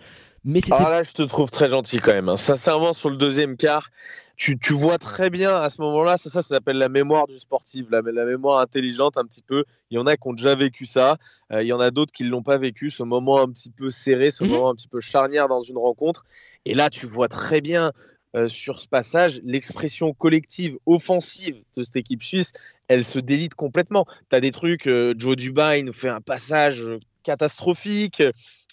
Mais 0.45 0.61
ah 0.71 0.89
là, 0.89 1.03
je 1.03 1.11
te 1.11 1.23
trouve 1.23 1.51
très 1.51 1.67
gentil 1.67 1.97
quand 1.97 2.13
même. 2.13 2.29
Hein. 2.29 2.37
Sincèrement, 2.37 2.93
sur 2.93 3.09
le 3.09 3.17
deuxième 3.17 3.57
quart, 3.57 3.89
tu, 4.37 4.57
tu 4.57 4.73
vois 4.73 4.97
très 4.97 5.29
bien 5.29 5.53
à 5.55 5.69
ce 5.69 5.81
moment-là, 5.81 6.17
ça, 6.17 6.29
ça, 6.29 6.41
s'appelle 6.41 6.77
la 6.77 6.89
mémoire 6.89 7.27
du 7.27 7.37
sportif, 7.37 7.87
la, 7.89 8.01
la, 8.01 8.23
mémoire 8.23 8.59
intelligente 8.59 9.17
un 9.17 9.25
petit 9.25 9.41
peu. 9.41 9.65
Il 9.89 9.95
y 9.95 9.97
en 9.97 10.05
a 10.05 10.15
qui 10.15 10.27
ont 10.27 10.33
déjà 10.33 10.55
vécu 10.55 10.85
ça, 10.85 11.17
euh, 11.51 11.63
il 11.63 11.67
y 11.67 11.73
en 11.73 11.79
a 11.79 11.91
d'autres 11.91 12.13
qui 12.13 12.23
ne 12.23 12.29
l'ont 12.29 12.43
pas 12.43 12.57
vécu, 12.57 12.89
ce 12.91 13.03
moment 13.03 13.41
un 13.41 13.49
petit 13.49 13.71
peu 13.71 13.89
serré, 13.89 14.31
ce 14.31 14.43
mhm. 14.43 14.51
moment 14.51 14.69
un 14.69 14.75
petit 14.75 14.87
peu 14.87 15.01
charnière 15.01 15.47
dans 15.47 15.61
une 15.61 15.77
rencontre. 15.77 16.25
Et 16.65 16.75
là, 16.75 16.89
tu 16.89 17.07
vois 17.07 17.27
très 17.27 17.59
bien 17.59 17.91
euh, 18.35 18.47
sur 18.47 18.79
ce 18.79 18.87
passage, 18.87 19.41
l'expression 19.43 20.13
collective 20.13 20.77
offensive 20.85 21.57
de 21.75 21.83
cette 21.83 21.95
équipe 21.95 22.23
suisse, 22.23 22.53
elle 22.87 23.05
se 23.05 23.19
délite 23.19 23.55
complètement. 23.55 24.05
Tu 24.29 24.35
as 24.35 24.39
des 24.39 24.51
trucs, 24.51 24.87
euh, 24.87 25.13
Joe 25.17 25.35
Dubain 25.35 25.81
nous 25.83 25.93
fait 25.93 26.09
un 26.09 26.21
passage 26.21 26.85
catastrophique. 27.23 28.23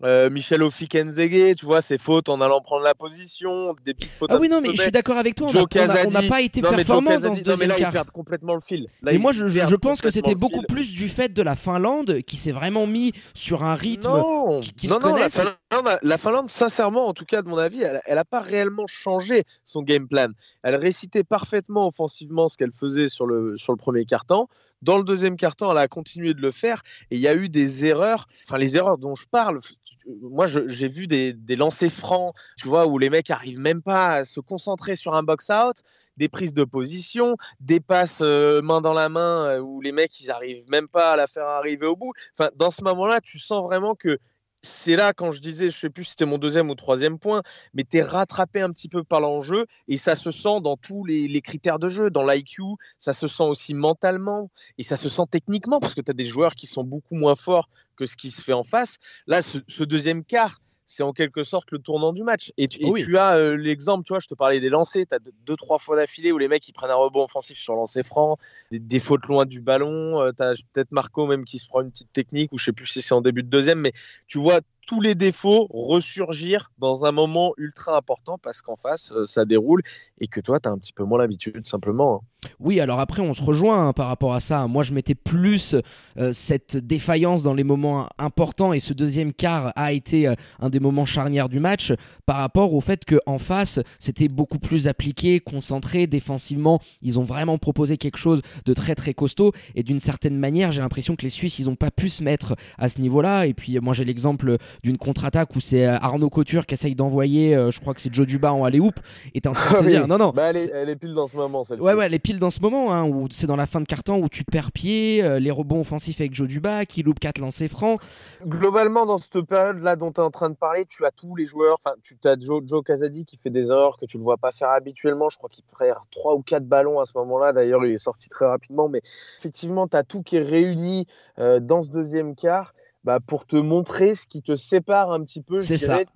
Euh, 0.02 0.29
Michel 0.29 0.62
Ofikenzege, 0.64 1.55
tu 1.55 1.67
vois, 1.67 1.81
ses 1.81 1.99
fautes 1.99 2.29
en 2.29 2.41
allant 2.41 2.61
prendre 2.61 2.82
la 2.82 2.94
position, 2.94 3.76
des 3.85 3.94
petites 3.94 4.12
fautes. 4.12 4.31
Ah 4.32 4.38
oui, 4.41 4.49
non, 4.49 4.61
mais 4.61 4.75
je 4.75 4.82
suis 4.82 4.91
d'accord 4.91 5.19
avec 5.19 5.37
toi. 5.37 5.49
On 5.55 6.11
n'a 6.11 6.23
pas 6.29 6.41
été 6.41 6.62
performant 6.62 7.19
dans 7.20 7.35
ce 7.35 7.43
deuxième 7.43 7.46
non, 7.46 7.56
mais 7.56 7.67
là, 7.67 7.76
Ils 7.79 8.11
complètement 8.12 8.55
le 8.55 8.61
fil. 8.61 8.88
et 9.08 9.19
moi, 9.19 9.31
je, 9.31 9.46
je 9.46 9.76
pense 9.76 10.00
que 10.00 10.11
c'était 10.11 10.35
beaucoup 10.35 10.62
plus 10.62 10.93
du 10.93 11.08
fait 11.08 11.32
de 11.32 11.43
la 11.43 11.55
Finlande 11.55 12.23
qui 12.23 12.37
s'est 12.37 12.50
vraiment 12.52 12.88
mis 12.88 13.12
sur 13.35 13.62
un 13.62 13.76
rythme. 13.76 14.08
Non, 14.08 14.62
non, 14.88 15.00
non 15.00 15.17
la, 15.17 15.31
Finlande, 15.31 15.99
la 16.02 16.19
Finlande, 16.19 16.50
sincèrement, 16.50 17.06
en 17.06 17.14
tout 17.14 17.25
cas, 17.25 17.43
de 17.43 17.49
mon 17.49 17.58
avis, 17.58 17.82
elle 17.82 18.14
n'a 18.17 18.25
pas 18.25 18.40
réellement 18.40 18.87
changé 18.88 19.44
son 19.64 19.82
game 19.82 20.08
plan. 20.08 20.29
Elle 20.64 20.75
récitait 20.75 21.25
parfaitement 21.25 21.87
offensivement 21.87 22.49
ce 22.49 22.56
qu'elle 22.56 22.73
faisait 22.73 23.08
sur 23.08 23.26
le, 23.26 23.56
sur 23.56 23.73
le 23.73 23.79
premier 23.79 24.05
quart-temps. 24.05 24.49
Dans 24.82 24.99
le 24.99 25.05
deuxième 25.05 25.37
quart-temps, 25.37 25.70
elle 25.73 25.79
a 25.79 25.88
continué 25.88 26.35
de 26.35 26.43
le 26.43 26.50
faire 26.50 26.82
et 27.11 27.17
il 27.17 27.20
y 27.20 27.29
a 27.29 27.35
eu 27.35 27.49
des 27.49 27.87
erreurs. 27.87 28.26
Enfin, 28.47 28.58
les 28.58 28.76
erreurs 28.76 28.99
dont 28.99 29.14
je 29.14 29.26
parle, 29.31 29.61
moi, 30.06 30.46
j'ai 30.46 30.88
vu 30.88 31.06
des, 31.06 31.32
des, 31.32 31.56
lancers 31.56 31.90
francs, 31.90 32.34
tu 32.58 32.68
vois, 32.68 32.86
où 32.86 32.98
les 32.98 33.10
mecs 33.10 33.30
arrivent 33.30 33.58
même 33.58 33.82
pas 33.82 34.16
à 34.16 34.24
se 34.24 34.40
concentrer 34.40 34.96
sur 34.96 35.14
un 35.14 35.22
box-out, 35.22 35.82
des 36.16 36.28
prises 36.28 36.54
de 36.54 36.64
position, 36.64 37.36
des 37.60 37.80
passes 37.80 38.20
euh, 38.22 38.62
main 38.62 38.80
dans 38.80 38.92
la 38.92 39.08
main, 39.08 39.46
euh, 39.46 39.60
où 39.60 39.80
les 39.80 39.92
mecs, 39.92 40.20
ils 40.20 40.30
arrivent 40.30 40.64
même 40.68 40.88
pas 40.88 41.12
à 41.12 41.16
la 41.16 41.26
faire 41.26 41.46
arriver 41.46 41.86
au 41.86 41.96
bout. 41.96 42.12
Enfin, 42.38 42.50
dans 42.56 42.70
ce 42.70 42.82
moment-là, 42.84 43.20
tu 43.20 43.38
sens 43.38 43.64
vraiment 43.64 43.94
que 43.94 44.18
c'est 44.64 44.96
là 44.96 45.12
quand 45.12 45.31
je 45.31 45.40
disais, 45.40 45.70
je 45.70 45.78
sais 45.78 45.90
plus 45.90 46.05
si 46.05 46.11
c'était 46.11 46.25
mon 46.25 46.38
deuxième 46.38 46.70
ou 46.70 46.75
troisième 46.75 47.19
point, 47.19 47.43
mais 47.75 47.84
tu 47.84 47.99
es 47.99 48.02
rattrapé 48.02 48.62
un 48.62 48.70
petit 48.70 48.88
peu 48.88 49.05
par 49.05 49.20
l'enjeu 49.20 49.66
et 49.88 49.96
ça 49.96 50.16
se 50.16 50.31
sent 50.31 50.61
dans 50.62 50.76
tous 50.76 51.05
les, 51.05 51.40
critères 51.43 51.78
de 51.78 51.88
jeu, 51.88 52.11
dans 52.11 52.25
l'IQ, 52.25 52.62
ça 52.99 53.12
se 53.12 53.28
sent 53.28 53.43
aussi 53.43 53.75
mentalement 53.75 54.50
et 54.78 54.82
ça 54.82 54.96
se 54.96 55.08
sent 55.08 55.25
techniquement 55.31 55.81
parce 55.81 55.94
que 55.94 56.00
tu 56.00 56.11
as 56.11 56.14
des 56.14 56.25
joueurs 56.25 56.55
qui 56.55 56.66
sont 56.66 56.84
beaucoup 56.84 57.14
moins 57.14 57.37
forts 57.37 57.69
que 57.96 58.06
ce 58.06 58.16
qui 58.16 58.31
se 58.31 58.43
fait 58.43 58.52
en 58.52 58.64
face. 58.64 58.96
Là, 59.26 59.42
ce 59.42 59.85
deuxième 59.85 60.25
quart, 60.25 60.61
c'est 60.85 61.03
en 61.03 61.12
quelque 61.12 61.45
sorte 61.45 61.71
le 61.71 61.79
tournant 61.79 62.12
du 62.12 62.23
match. 62.23 62.53
Et 62.57 62.69
tu, 62.69 63.19
as 63.19 63.37
euh, 63.37 63.57
l'exemple, 63.57 64.05
tu 64.05 64.12
vois, 64.12 64.21
je 64.21 64.29
te 64.29 64.35
parlais 64.35 64.61
des 64.61 64.69
lancers, 64.69 65.05
tu 65.09 65.14
as 65.14 65.19
deux, 65.47 65.57
trois 65.57 65.79
fois 65.79 65.97
d'affilée 65.97 66.33
où 66.33 66.38
les 66.38 66.49
mecs 66.49 66.67
ils 66.69 66.73
prennent 66.73 66.91
un 66.91 66.97
rebond 66.97 67.25
offensif 67.25 67.59
sur 67.59 67.75
lancer 67.75 68.03
franc, 68.03 68.37
des, 68.71 69.00
fautes 69.00 69.26
loin 69.26 69.47
du 69.47 69.61
ballon, 69.61 70.21
euh, 70.21 70.33
tu 70.37 70.43
as 70.43 70.55
peut-être 70.73 70.93
Marco 70.93 71.26
même 71.26 71.45
qui 71.45 71.59
se 71.59 71.67
prend 71.67 71.81
une 71.81 71.91
petite 71.91 72.12
technique, 72.12 72.53
ou 72.53 72.59
je 72.59 72.64
sais 72.67 72.73
plus 72.73 72.87
si 72.87 73.03
c'est 73.03 73.14
en 73.14 73.21
début 73.21 73.43
de 73.43 73.49
deuxième, 73.49 73.81
mais 73.81 73.93
tu 74.26 74.38
vois 74.38 74.61
tous 74.87 75.00
les 75.00 75.14
défauts 75.14 75.67
ressurgir 75.71 76.71
dans 76.79 77.07
un 77.07 77.12
moment 77.12 77.55
ultra 77.57 77.97
important 77.97 78.38
parce 78.38 78.61
qu'en 78.61 78.76
face, 78.76 79.12
euh, 79.12 79.26
ça 79.26 79.45
déroule 79.45 79.83
et 80.21 80.29
que 80.29 80.41
toi, 80.41 80.61
tu 80.61 80.69
as 80.69 80.73
un 80.73 80.79
petit 80.79 80.93
peu 80.93 81.05
moins 81.05 81.19
l'habitude 81.19 81.67
simplement. 81.67 82.17
Hein. 82.17 82.26
Oui, 82.60 82.80
alors 82.80 83.00
après, 83.00 83.22
on 83.22 83.34
se 83.34 83.42
rejoint 83.42 83.88
hein, 83.88 83.92
par 83.92 84.08
rapport 84.08 84.34
à 84.34 84.40
ça. 84.40 84.66
Moi, 84.66 84.82
je 84.82 84.92
mettais 84.92 85.14
plus 85.14 85.76
euh, 86.18 86.32
cette 86.32 86.76
défaillance 86.76 87.42
dans 87.42 87.54
les 87.54 87.64
moments 87.64 88.08
importants 88.18 88.72
et 88.72 88.80
ce 88.80 88.92
deuxième 88.92 89.32
quart 89.32 89.72
a 89.76 89.92
été 89.92 90.28
euh, 90.28 90.34
un 90.60 90.70
des 90.70 90.80
moments 90.80 91.04
charnières 91.04 91.48
du 91.48 91.60
match 91.60 91.92
par 92.26 92.36
rapport 92.36 92.72
au 92.74 92.80
fait 92.80 93.04
qu'en 93.04 93.38
face, 93.38 93.80
c'était 93.98 94.28
beaucoup 94.28 94.58
plus 94.58 94.88
appliqué, 94.88 95.40
concentré, 95.40 96.06
défensivement. 96.06 96.80
Ils 97.02 97.18
ont 97.18 97.24
vraiment 97.24 97.58
proposé 97.58 97.96
quelque 97.96 98.18
chose 98.18 98.42
de 98.64 98.74
très 98.74 98.94
très 98.94 99.14
costaud 99.14 99.52
et 99.74 99.82
d'une 99.82 99.98
certaine 99.98 100.38
manière, 100.38 100.72
j'ai 100.72 100.80
l'impression 100.80 101.16
que 101.16 101.22
les 101.22 101.28
Suisses, 101.28 101.58
ils 101.58 101.66
n'ont 101.66 101.76
pas 101.76 101.90
pu 101.90 102.08
se 102.08 102.22
mettre 102.22 102.54
à 102.78 102.88
ce 102.88 103.00
niveau-là. 103.00 103.46
Et 103.46 103.54
puis, 103.54 103.78
moi, 103.80 103.94
j'ai 103.94 104.04
l'exemple 104.04 104.56
d'une 104.82 104.98
contre-attaque 104.98 105.54
où 105.56 105.60
c'est 105.60 105.86
euh, 105.86 105.96
Arnaud 105.96 106.30
Couture 106.30 106.66
qui 106.66 106.74
essaye 106.74 106.94
d'envoyer, 106.94 107.54
euh, 107.54 107.70
je 107.70 107.80
crois 107.80 107.94
que 107.94 108.00
c'est 108.00 108.12
Joe 108.14 108.26
Duba 108.26 108.52
en 108.52 108.64
aller-hoop, 108.64 108.94
et 109.34 109.40
t'es 109.40 109.48
en 109.48 109.52
train 109.52 109.80
de 109.80 109.84
te 109.84 109.90
dire, 109.90 110.08
non, 110.08 110.18
non. 110.18 110.32
Bah, 110.34 110.50
elle, 110.50 110.56
est, 110.56 110.70
elle, 110.72 110.88
est, 110.88 110.96
pile 110.96 111.14
dans 111.14 111.26
ce 111.26 111.36
moment, 111.36 111.62
celle 111.62 111.80
Ouais, 111.80 111.94
ouais, 111.94 112.06
elle 112.06 112.14
est 112.14 112.18
pile 112.18 112.34
dans 112.38 112.50
ce 112.50 112.61
moment, 112.61 112.93
hein, 112.93 113.05
où 113.05 113.29
c'est 113.31 113.47
dans 113.47 113.57
la 113.57 113.67
fin 113.67 113.81
de 113.81 113.87
carton 113.87 114.23
où 114.23 114.29
tu 114.29 114.45
perds 114.45 114.73
pied, 114.73 115.23
euh, 115.23 115.38
les 115.38 115.50
rebonds 115.50 115.81
offensifs 115.81 116.21
avec 116.21 116.35
Joe 116.35 116.49
Duba, 116.49 116.87
qui 116.87 117.03
loupe 117.03 117.19
4 117.19 117.38
lancers 117.38 117.69
francs. 117.69 117.99
Globalement, 118.47 119.07
dans 119.07 119.19
cette 119.19 119.43
période-là 119.43 119.97
dont 119.97 120.12
tu 120.12 120.21
es 120.21 120.25
en 120.25 120.31
train 120.31 120.50
de 120.50 120.55
parler, 120.55 120.85
tu 120.87 121.05
as 121.05 121.11
tous 121.11 121.35
les 121.37 121.45
joueurs, 121.45 121.79
enfin, 121.85 121.97
tu 122.03 122.17
as 122.25 122.38
Joe, 122.38 122.62
Joe 122.67 122.83
Casadi 122.83 123.25
qui 123.25 123.37
fait 123.37 123.50
des 123.50 123.67
erreurs 123.67 123.97
que 123.99 124.07
tu 124.07 124.19
ne 124.19 124.23
vois 124.23 124.37
pas 124.37 124.53
faire 124.53 124.71
habituellement. 124.71 125.29
Je 125.29 125.38
crois 125.38 125.50
qu'il 125.50 125.64
perd 125.79 125.99
3 126.11 126.35
ou 126.35 126.43
4 126.43 126.67
ballons 126.67 127.00
à 127.00 127.07
ce 127.07 127.12
moment-là. 127.17 127.53
D'ailleurs, 127.53 127.85
il 127.85 127.93
est 127.93 127.99
sorti 127.99 128.29
très 128.29 128.47
rapidement, 128.47 128.88
mais 128.88 129.00
effectivement, 129.38 129.88
tu 129.88 129.97
as 129.97 130.05
tout 130.05 130.23
qui 130.23 130.37
est 130.37 130.43
réuni 130.43 131.07
dans 131.38 131.83
ce 131.83 131.88
deuxième 131.88 132.35
quart. 132.35 132.75
Bah, 133.04 133.20
pour 133.20 133.44
te 133.44 133.56
montrer 133.56 134.14
ce 134.14 134.26
qui 134.26 134.40
te 134.40 134.56
sépare 134.56 135.12
un 135.12 135.23
petit 135.23 135.42
peu 135.42 135.61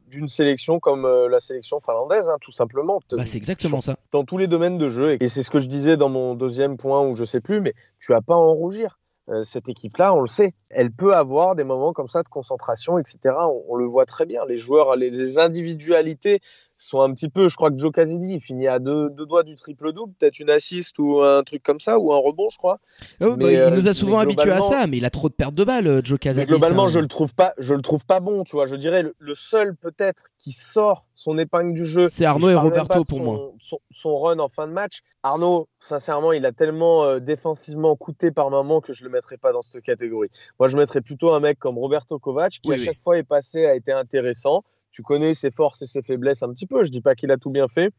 d'une 0.06 0.26
sélection 0.26 0.80
comme 0.80 1.04
euh, 1.04 1.28
la 1.28 1.38
sélection 1.38 1.80
finlandaise, 1.80 2.30
hein, 2.30 2.38
tout 2.40 2.50
simplement. 2.50 3.00
Bah, 3.12 3.26
c'est 3.26 3.36
exactement 3.36 3.82
ça. 3.82 3.96
Dans 4.10 4.24
tous 4.24 4.38
les 4.38 4.46
domaines 4.46 4.78
de 4.78 4.88
jeu. 4.88 5.18
Et 5.20 5.28
c'est 5.28 5.42
ce 5.42 5.50
que 5.50 5.58
je 5.58 5.68
disais 5.68 5.98
dans 5.98 6.08
mon 6.08 6.34
deuxième 6.34 6.78
point 6.78 7.06
où 7.06 7.14
je 7.14 7.24
sais 7.24 7.42
plus, 7.42 7.60
mais 7.60 7.74
tu 7.98 8.14
as 8.14 8.22
pas 8.22 8.34
à 8.34 8.38
en 8.38 8.54
rougir. 8.54 8.98
euh, 9.28 9.44
cette 9.44 9.68
équipe-là, 9.68 10.14
on 10.14 10.22
le 10.22 10.28
sait, 10.28 10.52
elle 10.70 10.90
peut 10.90 11.14
avoir 11.14 11.54
des 11.54 11.64
moments 11.64 11.92
comme 11.92 12.08
ça 12.08 12.22
de 12.22 12.28
concentration, 12.28 12.98
etc. 12.98 13.34
On, 13.68 13.76
le 13.76 13.84
voit 13.84 14.06
très 14.06 14.24
bien. 14.24 14.46
Les 14.46 14.56
joueurs, 14.56 14.96
les, 14.96 15.36
individualités 15.36 16.40
sont 16.78 17.00
un 17.00 17.12
petit 17.12 17.28
peu. 17.28 17.48
Je 17.48 17.56
crois 17.56 17.70
que 17.70 17.76
Joe 17.76 17.92
Casidi 17.92 18.34
il 18.34 18.40
finit 18.40 18.68
à 18.68 18.78
deux, 18.78 19.10
doigts 19.10 19.42
du 19.42 19.54
triple-double, 19.56 20.12
peut-être 20.18 20.38
une 20.38 20.50
assiste 20.50 20.98
ou 20.98 21.20
un 21.22 21.42
truc 21.42 21.62
comme 21.62 21.80
ça, 21.80 21.98
ou 21.98 22.12
un 22.12 22.18
rebond, 22.18 22.48
je 22.50 22.56
crois. 22.56 22.78
Oh, 23.20 23.36
bah, 23.36 23.52
il 23.52 23.74
nous 23.74 23.88
a 23.88 23.94
souvent 23.94 24.20
habitués 24.20 24.52
à 24.52 24.60
ça, 24.60 24.86
mais 24.86 24.98
il 24.98 25.04
a 25.04 25.10
trop 25.10 25.28
de 25.28 25.34
pertes 25.34 25.54
de 25.54 25.64
balles, 25.64 26.00
Joe 26.04 26.18
Casidi. 26.18 26.46
Globalement, 26.46 26.88
je 26.88 27.00
le 27.00 27.08
trouve 27.08 27.34
pas, 27.34 27.52
je 27.58 27.74
le 27.74 27.82
trouve 27.82 28.06
pas 28.06 28.20
bon. 28.20 28.44
Tu 28.44 28.56
vois, 28.56 28.66
je 28.66 28.76
dirais 28.76 29.04
le, 29.18 29.34
seul 29.34 29.76
peut-être 29.76 30.28
qui 30.38 30.52
sort 30.52 31.06
son 31.14 31.36
épingle 31.38 31.74
du 31.74 31.84
jeu. 31.84 32.08
C'est 32.08 32.24
Arnaud 32.24 32.50
et 32.50 32.54
Roberto 32.54 33.02
pour 33.04 33.20
moi. 33.20 33.52
Son, 33.90 34.18
run 34.18 34.38
en 34.38 34.48
fin 34.48 34.66
de 34.68 34.72
match. 34.72 35.02
Arnaud, 35.22 35.68
sincèrement, 35.80 36.32
il 36.32 36.46
a 36.46 36.52
tellement 36.52 37.04
euh, 37.04 37.18
défensivement 37.18 37.96
coûté 37.96 38.30
par 38.30 38.50
moment 38.50 38.80
que 38.80 38.92
je 38.92 39.04
le 39.04 39.10
mettrais 39.10 39.36
pas 39.36 39.52
dans 39.52 39.62
cette 39.62 39.82
catégorie. 39.82 40.28
Moi, 40.58 40.68
je 40.68 40.76
mettrais 40.76 41.00
plutôt 41.00 41.32
un 41.32 41.40
mec 41.40 41.58
comme 41.58 41.78
Roberto 41.78 42.18
Kovac 42.18 42.60
qui 42.62 42.72
à 42.72 42.78
chaque 42.78 42.98
fois 42.98 43.18
est 43.18 43.24
passé, 43.24 43.66
a 43.66 43.74
été 43.74 43.92
intéressant. 43.92 44.62
Tu 44.98 45.04
connais 45.04 45.32
ses 45.32 45.52
forces 45.52 45.80
et 45.82 45.86
ses 45.86 46.02
faiblesses 46.02 46.42
un 46.42 46.52
petit 46.52 46.66
peu. 46.66 46.82
Je 46.82 46.90
dis 46.90 47.00
pas 47.00 47.14
qu'il 47.14 47.30
a 47.30 47.36
tout 47.36 47.50
bien 47.50 47.68
fait, 47.68 47.92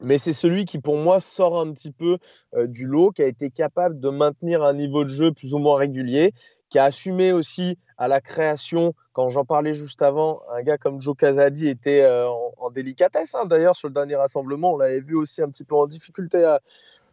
mais 0.00 0.18
c'est 0.18 0.32
celui 0.32 0.64
qui 0.64 0.80
pour 0.80 0.96
moi 0.96 1.20
sort 1.20 1.60
un 1.60 1.72
petit 1.72 1.92
peu 1.92 2.18
euh, 2.56 2.66
du 2.66 2.88
lot, 2.88 3.12
qui 3.12 3.22
a 3.22 3.26
été 3.26 3.48
capable 3.48 4.00
de 4.00 4.08
maintenir 4.08 4.64
un 4.64 4.72
niveau 4.72 5.04
de 5.04 5.08
jeu 5.08 5.30
plus 5.30 5.54
ou 5.54 5.58
moins 5.58 5.78
régulier, 5.78 6.32
qui 6.68 6.80
a 6.80 6.84
assumé 6.86 7.30
aussi 7.30 7.78
à 7.96 8.08
la 8.08 8.20
création, 8.20 8.92
quand 9.12 9.28
j'en 9.28 9.44
parlais 9.44 9.72
juste 9.72 10.02
avant, 10.02 10.42
un 10.50 10.62
gars 10.62 10.78
comme 10.78 11.00
Joe 11.00 11.14
Casadi 11.16 11.68
était 11.68 12.02
euh, 12.02 12.28
en, 12.58 12.70
délicatesse. 12.70 13.36
Hein. 13.36 13.44
D'ailleurs, 13.46 13.76
sur 13.76 13.86
le 13.86 13.94
dernier 13.94 14.16
rassemblement, 14.16 14.72
on 14.72 14.78
l'avait 14.78 15.00
vu 15.00 15.14
aussi 15.14 15.42
un 15.42 15.48
petit 15.48 15.62
peu 15.62 15.76
en 15.76 15.86
difficulté 15.86 16.56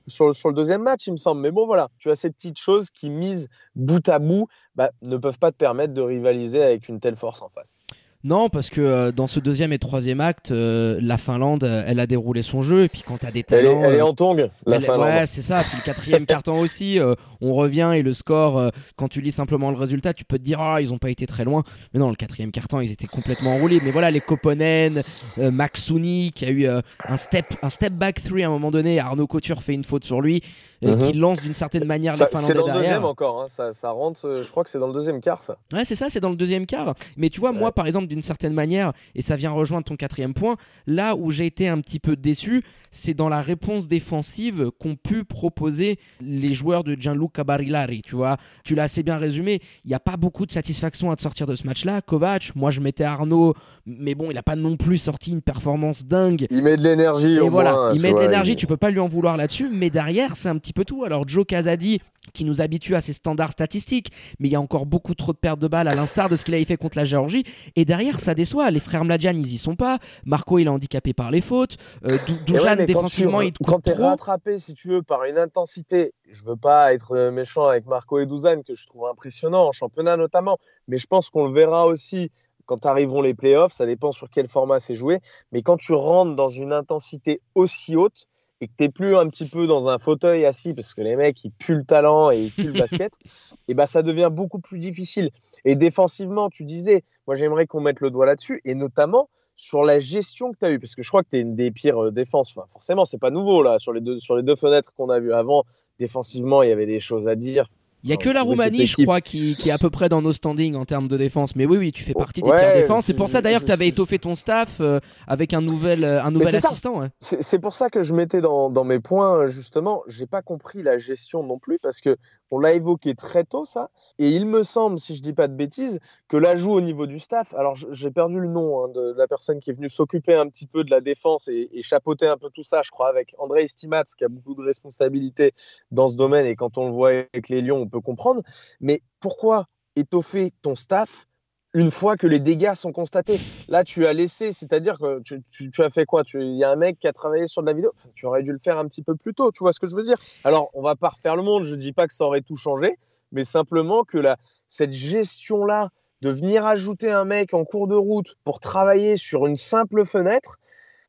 sur, 0.07 0.25
le 0.25 0.53
deuxième 0.53 0.81
match, 0.81 1.05
il 1.05 1.11
me 1.11 1.17
semble. 1.17 1.41
Mais 1.41 1.51
bon, 1.51 1.67
voilà, 1.67 1.89
tu 1.99 2.09
as 2.09 2.15
ces 2.15 2.31
petites 2.31 2.57
choses 2.57 2.89
qui, 2.89 3.11
mises 3.11 3.47
bout 3.75 4.09
à 4.09 4.17
bout, 4.17 4.47
bah, 4.73 4.89
ne 5.03 5.17
peuvent 5.17 5.37
pas 5.37 5.51
te 5.51 5.57
permettre 5.57 5.93
de 5.93 6.01
rivaliser 6.01 6.63
avec 6.63 6.89
une 6.89 6.99
telle 6.99 7.15
force 7.15 7.43
en 7.43 7.49
face. 7.49 7.77
Non, 8.25 8.49
parce 8.49 8.69
que 8.69 8.81
euh, 8.81 9.11
dans 9.13 9.27
ce 9.27 9.39
deuxième 9.39 9.71
et 9.71 9.79
troisième 9.79 10.19
acte, 10.19 10.51
euh, 10.51 10.99
la 11.01 11.17
Finlande, 11.17 11.63
euh, 11.63 11.85
elle 11.87 12.01
a 12.01 12.05
déroulé 12.05 12.43
son 12.43 12.61
jeu. 12.61 12.83
Et 12.83 12.89
puis 12.89 13.01
quand 13.05 13.17
t'as 13.17 13.31
des 13.31 13.43
talents. 13.43 13.81
Elle 13.81 13.95
est, 13.95 14.01
en 14.01 14.13
tongue, 14.13 14.49
la 14.65 14.81
Finlande. 14.81 15.03
Ouais, 15.03 15.25
c'est 15.25 15.41
ça. 15.41 15.63
Puis 15.63 15.77
le 15.77 15.83
quatrième 15.83 16.25
carton 16.25 16.59
aussi, 16.59 16.99
on 17.39 17.53
revient 17.53 17.93
et 17.95 18.01
le 18.01 18.11
score, 18.11 18.71
quand 18.97 19.07
tu 19.07 19.21
lis 19.21 19.31
simplement 19.31 19.71
le 19.71 19.77
résultat, 19.77 20.13
tu 20.13 20.25
peux 20.25 20.37
te 20.37 20.43
dire, 20.43 20.59
ah, 20.59 20.81
ils 20.81 20.91
ont 20.91 20.97
pas 20.97 21.09
été 21.09 21.27
très 21.27 21.45
loin. 21.45 21.63
Mais 21.93 21.99
non, 22.01 22.09
le 22.09 22.15
quatrième 22.15 22.51
carton, 22.51 22.81
ils 22.81 22.91
étaient 22.91 23.07
complètement 23.07 23.51
enroulés. 23.51 23.79
Mais 23.85 23.91
voilà, 23.91 24.11
les 24.11 24.19
Koponen, 24.19 25.01
Maxuni, 25.37 26.33
qui 26.33 26.43
a 26.43 26.49
eu 26.49 26.67
un, 26.67 27.17
step, 27.17 27.45
un 27.61 27.69
step 27.69 27.93
back 27.93 28.21
three 28.21 28.43
à 28.43 28.47
un 28.47 28.51
moment 28.51 28.71
donné. 28.71 28.99
Arnaud 28.99 29.27
Couture 29.27 29.63
fait 29.63 29.73
une 29.73 29.85
faute 29.85 30.03
sur 30.03 30.19
lui. 30.19 30.43
Euh, 30.85 30.97
qui 30.97 31.13
mhm. 31.13 31.19
lance 31.19 31.41
d'une 31.41 31.53
certaine 31.53 31.83
manière 31.83 32.15
la 32.15 32.27
Finlandais 32.27 32.53
derrière. 32.53 32.65
C'est 32.65 32.71
dans 32.71 32.73
le 32.73 32.81
deuxième 32.81 33.05
encore, 33.05 33.41
hein. 33.41 33.47
ça, 33.49 33.73
ça, 33.73 33.89
rentre, 33.89 34.25
euh, 34.25 34.43
je 34.43 34.49
crois 34.49 34.63
que 34.63 34.69
c'est 34.69 34.79
dans 34.79 34.87
le 34.87 34.93
deuxième 34.93 35.19
quart 35.19 35.43
ça. 35.43 35.57
Ouais 35.73 35.83
c'est 35.83 35.95
ça, 35.95 36.09
c'est 36.09 36.21
dans 36.21 36.29
le 36.29 36.37
deuxième 36.37 36.65
quart. 36.65 36.95
Mais 37.17 37.29
tu 37.29 37.41
vois, 37.41 37.51
moi 37.51 37.73
par 37.73 37.85
exemple 37.85 38.07
d'une 38.07 38.21
certaine 38.21 38.53
manière, 38.53 38.93
et 39.13 39.21
ça 39.21 39.35
vient 39.35 39.51
rejoindre 39.51 39.83
ton 39.83 39.97
quatrième 39.97 40.33
point, 40.33 40.55
là 40.87 41.17
où 41.17 41.31
j'ai 41.31 41.45
été 41.45 41.67
un 41.67 41.81
petit 41.81 41.99
peu 41.99 42.15
déçu, 42.15 42.63
c'est 42.91 43.13
dans 43.13 43.27
la 43.27 43.41
réponse 43.41 43.89
défensive 43.89 44.71
qu'ont 44.79 44.95
pu 44.95 45.25
proposer 45.25 45.99
les 46.21 46.53
joueurs 46.53 46.85
de 46.85 46.95
Gianluca 46.95 47.43
Barillari. 47.43 48.01
Tu 48.01 48.15
vois, 48.15 48.37
tu 48.63 48.73
l'as 48.73 48.83
assez 48.83 49.03
bien 49.03 49.17
résumé. 49.17 49.61
Il 49.83 49.89
n'y 49.89 49.95
a 49.95 49.99
pas 49.99 50.15
beaucoup 50.15 50.45
de 50.45 50.51
satisfaction 50.51 51.11
à 51.11 51.17
te 51.17 51.21
sortir 51.21 51.45
de 51.45 51.55
ce 51.55 51.67
match-là. 51.67 52.01
Kovac, 52.01 52.53
moi 52.55 52.71
je 52.71 52.79
mettais 52.79 53.03
Arnaud, 53.03 53.53
mais 53.85 54.15
bon, 54.15 54.31
il 54.31 54.35
n'a 54.35 54.43
pas 54.43 54.55
non 54.55 54.77
plus 54.77 54.97
sorti 54.97 55.31
une 55.31 55.41
performance 55.41 56.05
dingue. 56.05 56.47
Il 56.49 56.63
met 56.63 56.77
de 56.77 56.83
l'énergie. 56.83 57.35
Et 57.35 57.49
voilà, 57.49 57.91
il 57.93 58.01
met 58.01 58.13
de 58.13 58.19
l'énergie. 58.19 58.55
Tu 58.55 58.65
peux 58.65 58.77
pas 58.77 58.91
lui 58.91 58.99
en 58.99 59.07
vouloir 59.07 59.35
là-dessus. 59.35 59.67
Mais 59.73 59.89
derrière, 59.89 60.35
c'est 60.35 60.49
un 60.49 60.57
petit 60.57 60.68
peu 60.73 60.85
tout. 60.85 61.03
Alors 61.03 61.27
Joe 61.27 61.45
Casadi, 61.45 61.99
qui 62.33 62.45
nous 62.45 62.61
habitue 62.61 62.95
à 62.95 63.01
ces 63.01 63.13
standards 63.13 63.51
statistiques, 63.51 64.11
mais 64.39 64.47
il 64.47 64.51
y 64.51 64.55
a 64.55 64.61
encore 64.61 64.85
beaucoup 64.85 65.15
trop 65.15 65.33
de 65.33 65.37
pertes 65.37 65.59
de 65.59 65.67
balles 65.67 65.87
à 65.87 65.95
l'instar 65.95 66.29
de 66.29 66.35
ce 66.35 66.45
qu'il 66.45 66.53
avait 66.53 66.65
fait 66.65 66.77
contre 66.77 66.97
la 66.97 67.05
Géorgie. 67.05 67.43
Et 67.75 67.85
derrière, 67.85 68.19
ça 68.19 68.33
déçoit. 68.33 68.71
Les 68.71 68.79
frères 68.79 69.05
Mladjan, 69.05 69.33
ils 69.35 69.53
y 69.53 69.57
sont 69.57 69.75
pas. 69.75 69.99
Marco, 70.25 70.59
il 70.59 70.67
est 70.67 70.69
handicapé 70.69 71.13
par 71.13 71.31
les 71.31 71.41
fautes. 71.41 71.77
Euh, 72.09 72.17
Dujan, 72.45 72.75
défensivement, 72.75 73.41
il 73.41 73.53
Quand 73.65 73.81
tu 73.81 73.89
es 73.89 73.93
rattrapé, 73.93 74.59
si 74.59 74.73
tu 74.73 74.89
veux, 74.89 75.03
par 75.03 75.23
une 75.25 75.37
intensité, 75.37 76.13
je 76.29 76.43
veux 76.43 76.57
pas 76.57 76.93
être 76.93 77.29
méchant 77.31 77.67
avec 77.67 77.85
Marco 77.85 78.19
et 78.19 78.25
Dusan, 78.25 78.61
que 78.61 78.75
je 78.75 78.87
trouve 78.87 79.07
impressionnant 79.07 79.67
en 79.67 79.71
championnat 79.71 80.17
notamment, 80.17 80.57
mais 80.87 80.97
je 80.97 81.07
pense 81.07 81.29
qu'on 81.29 81.47
le 81.47 81.53
verra 81.53 81.87
aussi 81.87 82.31
quand 82.69 82.85
arriveront 82.85 83.23
les 83.23 83.33
playoffs. 83.33 83.73
Ça 83.73 83.87
dépend 83.87 84.11
sur 84.11 84.29
quel 84.29 84.47
format 84.47 84.79
c'est 84.79 84.95
joué. 84.95 85.19
Mais 85.51 85.63
quand 85.63 85.77
tu 85.77 85.93
rentres 85.93 86.35
dans 86.35 86.49
une 86.49 86.71
intensité 86.71 87.41
aussi 87.55 87.95
haute, 87.95 88.28
et 88.61 88.67
que 88.67 88.73
tu 88.77 88.83
n'es 88.83 88.89
plus 88.89 89.15
un 89.15 89.27
petit 89.27 89.47
peu 89.47 89.67
dans 89.67 89.87
un 89.89 89.99
fauteuil 89.99 90.45
assis 90.45 90.73
parce 90.73 90.93
que 90.93 91.01
les 91.01 91.15
mecs 91.15 91.43
ils 91.43 91.51
puent 91.51 91.75
le 91.75 91.83
talent 91.83 92.31
et 92.31 92.43
ils 92.43 92.51
puent 92.51 92.71
le 92.71 92.79
basket, 92.79 93.13
et 93.67 93.73
bah 93.73 93.87
ça 93.87 94.01
devient 94.01 94.29
beaucoup 94.31 94.59
plus 94.59 94.79
difficile. 94.79 95.31
Et 95.65 95.75
défensivement, 95.75 96.49
tu 96.49 96.65
disais, 96.65 97.03
moi 97.27 97.35
j'aimerais 97.35 97.67
qu'on 97.67 97.81
mette 97.81 98.01
le 98.01 98.11
doigt 98.11 98.25
là-dessus 98.25 98.61
et 98.65 98.75
notamment 98.75 99.29
sur 99.55 99.83
la 99.83 99.99
gestion 99.99 100.51
que 100.51 100.57
tu 100.57 100.65
as 100.65 100.71
eue 100.71 100.79
parce 100.79 100.95
que 100.95 101.03
je 101.03 101.09
crois 101.09 101.23
que 101.23 101.29
tu 101.29 101.37
es 101.37 101.41
une 101.41 101.55
des 101.55 101.71
pires 101.71 102.05
euh, 102.05 102.11
défenses. 102.11 102.51
Enfin, 102.55 102.67
forcément, 102.67 103.05
c'est 103.05 103.17
pas 103.17 103.31
nouveau 103.31 103.61
là 103.61 103.77
sur 103.79 103.93
les 103.93 104.01
deux 104.01 104.19
sur 104.19 104.35
les 104.35 104.43
deux 104.43 104.55
fenêtres 104.55 104.93
qu'on 104.95 105.09
a 105.09 105.19
vues 105.19 105.33
avant. 105.33 105.65
Défensivement, 105.99 106.63
il 106.63 106.69
y 106.69 106.71
avait 106.71 106.85
des 106.85 106.99
choses 106.99 107.27
à 107.27 107.35
dire. 107.35 107.69
Il 108.03 108.07
n'y 108.07 108.13
a 108.13 108.17
que 108.17 108.29
la 108.29 108.43
Roumanie, 108.43 108.87
je 108.87 109.03
crois, 109.03 109.19
qui, 109.19 109.55
qui, 109.55 109.69
est 109.69 109.73
à 109.73 109.77
peu 109.77 109.89
près 109.89 110.07
dans 110.07 110.21
nos 110.21 110.31
standings 110.31 110.75
en 110.75 110.85
termes 110.85 111.09
de 111.09 111.17
défense. 111.17 111.55
Mais 111.55 111.65
oui, 111.65 111.77
oui, 111.77 111.91
tu 111.91 112.03
fais 112.03 112.13
partie 112.13 112.41
des 112.41 112.49
pires 112.49 112.73
défenses. 112.75 113.05
C'est 113.05 113.13
pour 113.13 113.29
ça 113.29 113.41
d'ailleurs 113.41 113.61
que 113.61 113.65
tu 113.65 113.71
avais 113.71 113.89
étoffé 113.89 114.19
ton 114.19 114.35
staff 114.35 114.77
euh, 114.79 114.99
avec 115.27 115.53
un 115.53 115.61
nouvel, 115.61 116.05
euh, 116.05 116.23
un 116.23 116.31
nouvel 116.31 116.55
assistant. 116.55 117.01
C'est 117.19 117.59
pour 117.59 117.73
ça 117.73 117.89
que 117.89 118.01
je 118.01 118.13
mettais 118.13 118.39
dans, 118.39 118.69
dans 118.69 118.85
mes 118.85 118.99
points, 118.99 119.47
justement, 119.47 120.03
j'ai 120.07 120.27
pas 120.27 120.41
compris 120.41 120.81
la 120.81 120.97
gestion 120.97 121.43
non 121.43 121.59
plus 121.59 121.77
parce 121.79 121.99
que 121.99 122.15
on 122.51 122.59
l'a 122.59 122.73
évoqué 122.73 123.15
très 123.15 123.43
tôt, 123.43 123.65
ça. 123.65 123.89
Et 124.17 124.29
il 124.29 124.45
me 124.45 124.63
semble, 124.63 124.97
si 124.97 125.15
je 125.15 125.21
dis 125.21 125.33
pas 125.33 125.47
de 125.47 125.53
bêtises, 125.53 125.99
que 126.29 126.37
l'ajout 126.37 126.71
au 126.71 126.81
niveau 126.81 127.05
du 127.05 127.19
staff, 127.19 127.53
alors 127.55 127.75
j'ai 127.75 128.11
perdu 128.11 128.39
le 128.39 128.47
nom 128.47 128.85
hein, 128.85 128.87
de 128.89 129.13
la 129.17 129.27
personne 129.27 129.59
qui 129.59 129.71
est 129.71 129.73
venue 129.73 129.89
s'occuper 129.89 130.35
un 130.35 130.47
petit 130.47 130.67
peu 130.67 130.83
de 130.83 130.91
la 130.91 131.01
défense 131.01 131.47
et, 131.47 131.69
et, 131.73 131.81
chapeauter 131.81 132.27
un 132.27 132.37
peu 132.37 132.49
tout 132.49 132.63
ça, 132.63 132.81
je 132.83 132.91
crois, 132.91 133.09
avec 133.09 133.35
André 133.39 133.63
Estimats, 133.63 134.03
qui 134.17 134.23
a 134.23 134.29
beaucoup 134.29 134.53
de 134.53 134.61
responsabilités 134.61 135.53
dans 135.91 136.09
ce 136.09 136.15
domaine. 136.15 136.45
Et 136.45 136.55
quand 136.55 136.77
on 136.77 136.85
le 136.85 136.93
voit 136.93 137.09
avec 137.09 137.49
les 137.49 137.61
Lions, 137.61 137.81
on 137.81 137.87
peut 137.89 138.01
comprendre. 138.01 138.41
Mais 138.79 139.01
pourquoi 139.19 139.65
étoffer 139.95 140.53
ton 140.61 140.75
staff 140.75 141.27
une 141.73 141.91
fois 141.91 142.17
que 142.17 142.25
les 142.25 142.39
dégâts 142.39 142.73
sont 142.73 142.91
constatés? 142.91 143.39
Là, 143.67 143.83
tu 143.83 144.07
as 144.07 144.13
laissé, 144.13 144.53
c'est-à-dire 144.53 144.97
que 144.97 145.21
tu, 145.21 145.83
as 145.83 145.89
fait 145.89 146.05
quoi? 146.05 146.23
Il 146.33 146.57
y 146.57 146.63
a 146.63 146.71
un 146.71 146.75
mec 146.75 146.99
qui 146.99 147.07
a 147.07 147.13
travaillé 147.13 147.47
sur 147.47 147.61
de 147.61 147.67
la 147.67 147.73
vidéo? 147.73 147.93
tu 148.15 148.25
aurais 148.25 148.43
dû 148.43 148.51
le 148.51 148.59
faire 148.59 148.77
un 148.77 148.87
petit 148.87 149.03
peu 149.03 149.15
plus 149.15 149.33
tôt. 149.33 149.51
Tu 149.51 149.59
vois 149.59 149.73
ce 149.73 149.79
que 149.79 149.87
je 149.87 149.95
veux 149.95 150.03
dire? 150.03 150.17
Alors, 150.43 150.69
on 150.73 150.81
va 150.81 150.95
pas 150.95 151.09
refaire 151.09 151.35
le 151.35 151.43
monde. 151.43 151.63
Je 151.63 151.75
dis 151.75 151.93
pas 151.93 152.07
que 152.07 152.13
ça 152.13 152.25
aurait 152.25 152.41
tout 152.41 152.55
changé, 152.55 152.97
mais 153.31 153.43
simplement 153.43 154.03
que 154.03 154.17
la, 154.17 154.37
cette 154.67 154.91
gestion-là 154.91 155.89
de 156.21 156.29
venir 156.29 156.65
ajouter 156.65 157.11
un 157.11 157.25
mec 157.25 157.53
en 157.53 157.63
cours 157.63 157.87
de 157.87 157.95
route 157.95 158.35
pour 158.43 158.59
travailler 158.59 159.17
sur 159.17 159.47
une 159.47 159.57
simple 159.57 160.05
fenêtre, 160.05 160.59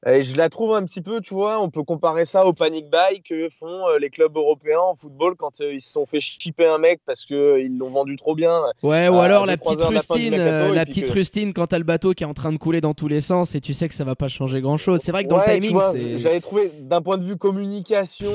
et 0.06 0.22
je 0.22 0.34
la 0.38 0.48
trouve 0.48 0.74
un 0.74 0.82
petit 0.84 1.02
peu, 1.02 1.20
tu 1.20 1.34
vois, 1.34 1.60
on 1.60 1.68
peut 1.68 1.82
comparer 1.82 2.24
ça 2.24 2.46
au 2.46 2.54
panic 2.54 2.86
buy 2.90 3.20
que 3.22 3.50
font 3.50 3.86
euh, 3.86 3.98
les 3.98 4.08
clubs 4.08 4.34
européens 4.34 4.80
en 4.80 4.94
football 4.94 5.36
quand 5.36 5.60
euh, 5.60 5.74
ils 5.74 5.82
se 5.82 5.92
sont 5.92 6.06
fait 6.06 6.20
chipper 6.20 6.66
un 6.66 6.78
mec 6.78 7.02
parce 7.04 7.26
qu'ils 7.26 7.36
euh, 7.36 7.68
l'ont 7.68 7.90
vendu 7.90 8.16
trop 8.16 8.34
bien. 8.34 8.62
Ouais, 8.82 9.08
ou 9.08 9.16
alors 9.16 9.44
la 9.44 9.58
petite 9.58 9.82
rustine, 9.82 10.36
la, 10.36 10.86
petite 10.86 11.10
rustine 11.10 11.52
quand 11.52 11.66
t'as 11.66 11.78
le 11.78 11.84
bateau 11.84 12.14
qui 12.14 12.24
est 12.24 12.26
en 12.26 12.32
train 12.32 12.50
de 12.50 12.56
couler 12.56 12.80
dans 12.80 12.94
tous 12.94 13.08
les 13.08 13.20
sens 13.20 13.54
et 13.54 13.60
tu 13.60 13.74
sais 13.74 13.88
que 13.90 13.94
ça 13.94 14.04
va 14.04 14.14
pas 14.14 14.28
changer 14.28 14.62
grand 14.62 14.78
chose. 14.78 15.00
C'est 15.02 15.12
vrai 15.12 15.24
que 15.24 15.28
dans 15.28 15.36
le 15.36 15.60
timing, 15.60 16.16
j'avais 16.16 16.40
trouvé 16.40 16.72
d'un 16.80 17.02
point 17.02 17.18
de 17.18 17.24
vue 17.24 17.36
communication, 17.36 18.32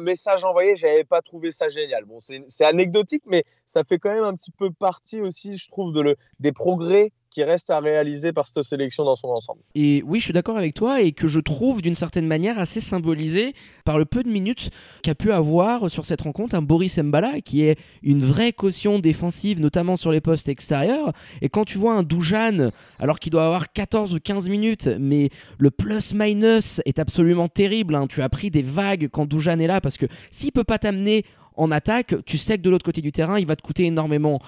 message 0.00 0.44
envoyé, 0.44 0.76
j'avais 0.76 1.04
pas 1.04 1.22
trouvé 1.22 1.52
ça 1.52 1.70
génial. 1.70 2.04
Bon, 2.04 2.18
c'est 2.20 2.64
anecdotique, 2.64 3.22
mais 3.26 3.44
ça 3.64 3.82
fait 3.82 3.98
quand 3.98 4.10
même 4.10 4.24
un 4.24 4.34
petit 4.34 4.50
peu 4.50 4.70
partie 4.70 5.22
aussi, 5.22 5.56
je 5.56 5.68
trouve, 5.68 5.94
de 5.94 6.02
le, 6.02 6.16
des 6.38 6.52
progrès 6.52 7.12
qui 7.30 7.44
reste 7.44 7.70
à 7.70 7.80
réaliser 7.80 8.32
par 8.32 8.46
cette 8.46 8.62
sélection 8.62 9.04
dans 9.04 9.16
son 9.16 9.28
ensemble. 9.28 9.60
Et 9.74 10.02
oui, 10.06 10.18
je 10.18 10.24
suis 10.24 10.32
d'accord 10.32 10.56
avec 10.56 10.74
toi 10.74 11.00
et 11.00 11.12
que 11.12 11.26
je 11.26 11.40
trouve 11.40 11.82
d'une 11.82 11.94
certaine 11.94 12.26
manière 12.26 12.58
assez 12.58 12.80
symbolisé 12.80 13.54
par 13.84 13.98
le 13.98 14.04
peu 14.04 14.22
de 14.22 14.28
minutes 14.28 14.70
qu'a 15.02 15.14
pu 15.14 15.32
avoir 15.32 15.90
sur 15.90 16.04
cette 16.04 16.22
rencontre 16.22 16.54
un 16.54 16.62
Boris 16.62 16.98
Mbala 16.98 17.40
qui 17.40 17.62
est 17.62 17.78
une 18.02 18.24
vraie 18.24 18.52
caution 18.52 18.98
défensive, 18.98 19.60
notamment 19.60 19.96
sur 19.96 20.12
les 20.12 20.20
postes 20.20 20.48
extérieurs. 20.48 21.12
Et 21.42 21.48
quand 21.48 21.64
tu 21.64 21.78
vois 21.78 21.94
un 21.94 22.02
Doujan, 22.02 22.70
alors 22.98 23.18
qu'il 23.18 23.32
doit 23.32 23.44
avoir 23.44 23.72
14 23.72 24.14
ou 24.14 24.20
15 24.20 24.48
minutes, 24.48 24.88
mais 24.98 25.30
le 25.58 25.70
plus-minus 25.70 26.80
est 26.84 26.98
absolument 26.98 27.48
terrible. 27.48 27.94
Hein. 27.94 28.06
Tu 28.06 28.22
as 28.22 28.28
pris 28.28 28.50
des 28.50 28.62
vagues 28.62 29.08
quand 29.10 29.26
Doujan 29.26 29.58
est 29.58 29.66
là 29.66 29.80
parce 29.80 29.96
que 29.96 30.06
s'il 30.30 30.52
peut 30.52 30.64
pas 30.64 30.78
t'amener 30.78 31.24
en 31.56 31.70
attaque, 31.72 32.14
tu 32.24 32.38
sais 32.38 32.56
que 32.56 32.62
de 32.62 32.70
l'autre 32.70 32.84
côté 32.84 33.00
du 33.02 33.12
terrain, 33.12 33.38
il 33.38 33.46
va 33.46 33.56
te 33.56 33.62
coûter 33.62 33.84
énormément. 33.84 34.38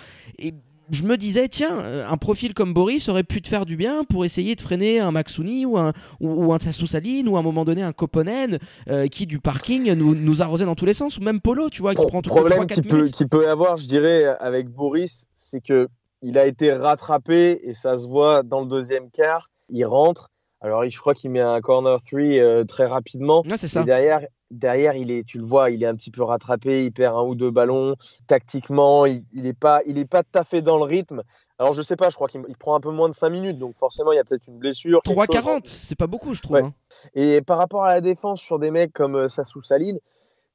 Je 0.90 1.04
me 1.04 1.16
disais, 1.16 1.48
tiens, 1.48 1.78
euh, 1.80 2.08
un 2.08 2.16
profil 2.16 2.54
comme 2.54 2.72
Boris 2.72 3.08
aurait 3.08 3.24
pu 3.24 3.40
te 3.40 3.48
faire 3.48 3.66
du 3.66 3.76
bien 3.76 4.04
pour 4.04 4.24
essayer 4.24 4.54
de 4.54 4.60
freiner 4.60 5.00
un 5.00 5.12
Maxouni 5.12 5.64
ou 5.66 5.78
un, 5.78 5.92
ou, 6.20 6.52
un 6.52 6.58
Saline 6.58 7.28
ou 7.28 7.36
à 7.36 7.40
un 7.40 7.42
moment 7.42 7.64
donné 7.64 7.82
un 7.82 7.92
Koponen 7.92 8.58
euh, 8.88 9.06
qui, 9.06 9.26
du 9.26 9.38
parking, 9.38 9.92
nous, 9.92 10.14
nous 10.14 10.42
arrosait 10.42 10.64
dans 10.64 10.74
tous 10.74 10.86
les 10.86 10.94
sens, 10.94 11.18
ou 11.18 11.22
même 11.22 11.40
Polo, 11.40 11.70
tu 11.70 11.82
vois, 11.82 11.94
qui 11.94 12.06
prend 12.06 12.22
tout 12.22 12.34
le 12.34 12.40
problème 12.40 12.66
qu'il 12.66 12.82
peut, 12.82 13.08
peut 13.30 13.48
avoir, 13.48 13.76
je 13.76 13.86
dirais, 13.86 14.24
avec 14.40 14.68
Boris, 14.68 15.28
c'est 15.34 15.60
que 15.60 15.88
il 16.22 16.38
a 16.38 16.46
été 16.46 16.72
rattrapé 16.72 17.60
et 17.62 17.74
ça 17.74 17.98
se 17.98 18.06
voit 18.06 18.42
dans 18.42 18.60
le 18.60 18.66
deuxième 18.66 19.10
quart. 19.10 19.48
Il 19.68 19.84
rentre. 19.84 20.30
Alors, 20.60 20.84
je 20.88 20.98
crois 20.98 21.14
qu'il 21.14 21.30
met 21.30 21.40
un 21.40 21.60
corner 21.60 21.98
3 22.02 22.20
euh, 22.20 22.64
très 22.64 22.86
rapidement. 22.86 23.42
ça. 23.56 23.80
Et 23.80 23.84
derrière, 23.84 24.20
derrière, 24.50 24.94
il 24.94 25.10
est, 25.10 25.24
tu 25.24 25.38
le 25.38 25.44
vois, 25.44 25.70
il 25.70 25.82
est 25.82 25.86
un 25.86 25.94
petit 25.94 26.10
peu 26.10 26.22
rattrapé, 26.22 26.84
il 26.84 26.92
perd 26.92 27.16
un 27.16 27.22
ou 27.22 27.34
deux 27.34 27.50
ballons. 27.50 27.96
Tactiquement, 28.26 29.06
il 29.06 29.24
n'est 29.32 29.52
pas, 29.52 29.80
il 29.86 29.98
est 29.98 30.04
pas 30.04 30.22
tout 30.22 30.38
à 30.38 30.44
fait 30.44 30.62
dans 30.62 30.76
le 30.76 30.84
rythme. 30.84 31.22
Alors, 31.58 31.74
je 31.74 31.82
sais 31.82 31.96
pas, 31.96 32.08
je 32.10 32.14
crois 32.14 32.28
qu'il 32.28 32.42
prend 32.58 32.74
un 32.74 32.80
peu 32.80 32.90
moins 32.90 33.08
de 33.08 33.14
5 33.14 33.28
minutes, 33.30 33.58
donc 33.58 33.74
forcément, 33.74 34.12
il 34.12 34.16
y 34.16 34.18
a 34.18 34.24
peut-être 34.24 34.48
une 34.48 34.58
blessure. 34.58 35.00
3,40, 35.04 35.60
c'est 35.64 35.94
pas 35.94 36.06
beaucoup, 36.06 36.34
je 36.34 36.42
trouve. 36.42 36.56
Ouais. 36.56 36.62
hein. 36.62 36.74
Et 37.14 37.42
par 37.42 37.58
rapport 37.58 37.84
à 37.84 37.94
la 37.94 38.00
défense 38.00 38.40
sur 38.40 38.58
des 38.58 38.70
mecs 38.70 38.92
comme 38.92 39.16
euh, 39.16 39.28
Sassou 39.28 39.62
Saline, 39.62 39.98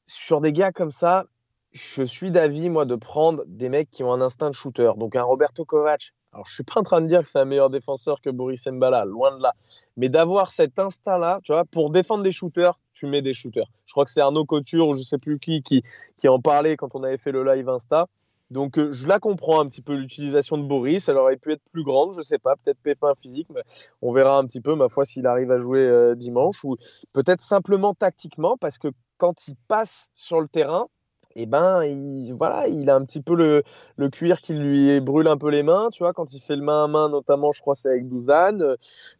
sur 0.07 0.41
des 0.41 0.51
gars 0.51 0.71
comme 0.71 0.91
ça, 0.91 1.25
je 1.73 2.03
suis 2.03 2.31
d'avis, 2.31 2.69
moi, 2.69 2.85
de 2.85 2.95
prendre 2.95 3.43
des 3.47 3.69
mecs 3.69 3.89
qui 3.91 4.03
ont 4.03 4.13
un 4.13 4.21
instinct 4.21 4.49
de 4.49 4.55
shooter. 4.55 4.91
Donc, 4.97 5.15
un 5.15 5.23
Roberto 5.23 5.65
Kovac. 5.65 6.11
Alors, 6.35 6.47
je 6.47 6.53
suis 6.53 6.63
pas 6.63 6.81
en 6.81 6.83
train 6.83 6.99
de 6.99 7.07
dire 7.07 7.21
que 7.21 7.27
c'est 7.27 7.39
un 7.39 7.45
meilleur 7.45 7.69
défenseur 7.69 8.19
que 8.19 8.29
Boris 8.29 8.67
Mbala, 8.67 9.05
loin 9.05 9.37
de 9.37 9.41
là. 9.41 9.53
Mais 9.95 10.09
d'avoir 10.09 10.51
cet 10.51 10.77
instinct-là, 10.77 11.39
tu 11.45 11.53
vois, 11.53 11.63
pour 11.63 11.91
défendre 11.91 12.23
des 12.23 12.33
shooters, 12.33 12.77
tu 12.91 13.07
mets 13.07 13.21
des 13.21 13.33
shooters. 13.33 13.67
Je 13.85 13.93
crois 13.93 14.03
que 14.03 14.11
c'est 14.11 14.19
Arnaud 14.19 14.43
Couture 14.43 14.89
ou 14.89 14.97
je 14.97 15.03
sais 15.03 15.17
plus 15.17 15.39
qui, 15.39 15.63
qui 15.63 15.81
qui 16.17 16.27
en 16.27 16.41
parlait 16.41 16.75
quand 16.75 16.93
on 16.93 17.03
avait 17.03 17.17
fait 17.17 17.31
le 17.31 17.45
live 17.45 17.69
Insta. 17.69 18.07
Donc, 18.51 18.77
euh, 18.77 18.91
je 18.91 19.07
la 19.07 19.19
comprends 19.19 19.61
un 19.61 19.67
petit 19.67 19.81
peu 19.81 19.95
l'utilisation 19.95 20.57
de 20.57 20.63
Boris. 20.63 21.07
Elle 21.07 21.15
aurait 21.15 21.37
pu 21.37 21.53
être 21.53 21.63
plus 21.71 21.85
grande, 21.85 22.13
je 22.17 22.21
sais 22.21 22.37
pas, 22.37 22.57
peut-être 22.57 22.79
pépin 22.83 23.13
physique, 23.15 23.47
mais 23.55 23.63
on 24.01 24.11
verra 24.11 24.37
un 24.37 24.45
petit 24.45 24.59
peu, 24.59 24.75
ma 24.75 24.89
foi, 24.89 25.05
s'il 25.05 25.27
arrive 25.27 25.51
à 25.51 25.59
jouer 25.59 25.87
euh, 25.87 26.15
dimanche 26.15 26.65
ou 26.65 26.75
peut-être 27.13 27.39
simplement 27.39 27.93
tactiquement, 27.93 28.57
parce 28.57 28.77
que 28.77 28.89
quand 29.17 29.47
il 29.47 29.55
passe 29.69 30.09
sur 30.13 30.41
le 30.41 30.49
terrain, 30.49 30.87
eh 31.35 31.45
ben, 31.45 31.83
il, 31.83 32.31
voilà, 32.33 32.67
il 32.67 32.89
a 32.89 32.95
un 32.95 33.03
petit 33.05 33.21
peu 33.21 33.35
le, 33.35 33.63
le 33.97 34.09
cuir 34.09 34.41
qui 34.41 34.53
lui 34.53 34.99
brûle 35.01 35.27
un 35.27 35.37
peu 35.37 35.49
les 35.49 35.63
mains, 35.63 35.89
tu 35.91 36.03
vois, 36.03 36.13
quand 36.13 36.33
il 36.33 36.39
fait 36.39 36.55
le 36.55 36.61
main 36.61 36.85
à 36.85 36.87
main, 36.87 37.09
notamment, 37.09 37.51
je 37.51 37.61
crois, 37.61 37.75
c'est 37.75 37.89
avec 37.89 38.07
Douzane. 38.07 38.61
Euh, 38.61 38.75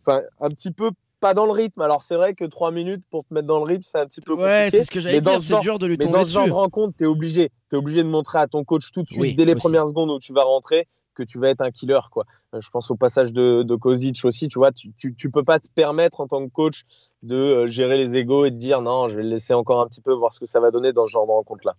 Enfin, 0.05 0.21
un 0.39 0.49
petit 0.49 0.71
peu 0.71 0.91
pas 1.19 1.33
dans 1.33 1.45
le 1.45 1.51
rythme. 1.51 1.81
Alors, 1.81 2.03
c'est 2.03 2.15
vrai 2.15 2.33
que 2.35 2.45
trois 2.45 2.71
minutes 2.71 3.03
pour 3.09 3.23
te 3.23 3.33
mettre 3.33 3.47
dans 3.47 3.57
le 3.57 3.63
rythme, 3.65 3.81
c'est 3.83 3.97
un 3.99 4.05
petit 4.05 4.21
peu 4.21 4.33
Ouais, 4.33 4.65
compliqué. 4.67 4.77
c'est 4.77 4.83
ce 4.83 4.91
que 4.91 4.99
j'allais 4.99 5.21
dire, 5.21 5.41
ce 5.41 5.47
c'est 5.55 5.59
dur 5.61 5.79
de 5.79 5.87
lui 5.87 5.97
Mais 5.97 6.07
dans 6.07 6.23
ce 6.23 6.29
genre 6.29 6.45
de 6.47 6.51
rencontre, 6.51 6.95
tu 6.97 7.03
es 7.05 7.07
obligé. 7.07 7.49
Tu 7.69 7.75
es 7.75 7.79
obligé 7.79 8.03
de 8.03 8.07
montrer 8.09 8.39
à 8.39 8.47
ton 8.47 8.63
coach 8.63 8.91
tout 8.91 9.01
de 9.01 9.07
suite, 9.07 9.21
Oui, 9.21 9.33
dès 9.33 9.45
les 9.45 9.53
aussi. 9.53 9.61
premières 9.61 9.87
secondes 9.87 10.11
où 10.11 10.19
tu 10.19 10.33
vas 10.33 10.43
rentrer, 10.43 10.87
que 11.15 11.23
tu 11.23 11.39
vas 11.39 11.49
être 11.49 11.61
un 11.61 11.71
killer. 11.71 11.99
Quoi. 12.11 12.25
Euh, 12.53 12.61
Je 12.61 12.69
pense 12.69 12.91
au 12.91 12.95
passage 12.95 13.33
de, 13.33 13.63
de 13.63 13.75
Kozic 13.75 14.23
aussi. 14.25 14.47
Tu 14.47 14.59
vois, 14.59 14.71
tu, 14.71 14.93
tu, 14.97 15.15
tu 15.15 15.31
peux 15.31 15.43
pas 15.43 15.59
te 15.59 15.67
permettre 15.73 16.19
en 16.21 16.27
tant 16.27 16.45
que 16.45 16.51
coach 16.51 16.83
de 17.23 17.35
euh, 17.35 17.65
gérer 17.67 17.97
les 17.97 18.15
égos 18.15 18.45
et 18.45 18.51
de 18.51 18.57
dire 18.57 18.81
non, 18.81 19.07
je 19.07 19.17
vais 19.17 19.23
le 19.23 19.29
laisser 19.29 19.53
encore 19.53 19.81
un 19.81 19.87
petit 19.87 20.01
peu 20.01 20.13
voir 20.13 20.31
ce 20.33 20.39
que 20.39 20.45
ça 20.45 20.59
va 20.59 20.69
donner 20.71 20.93
dans 20.93 21.05
ce 21.05 21.11
genre 21.11 21.25
de 21.25 21.31
rencontre-là. 21.31 21.75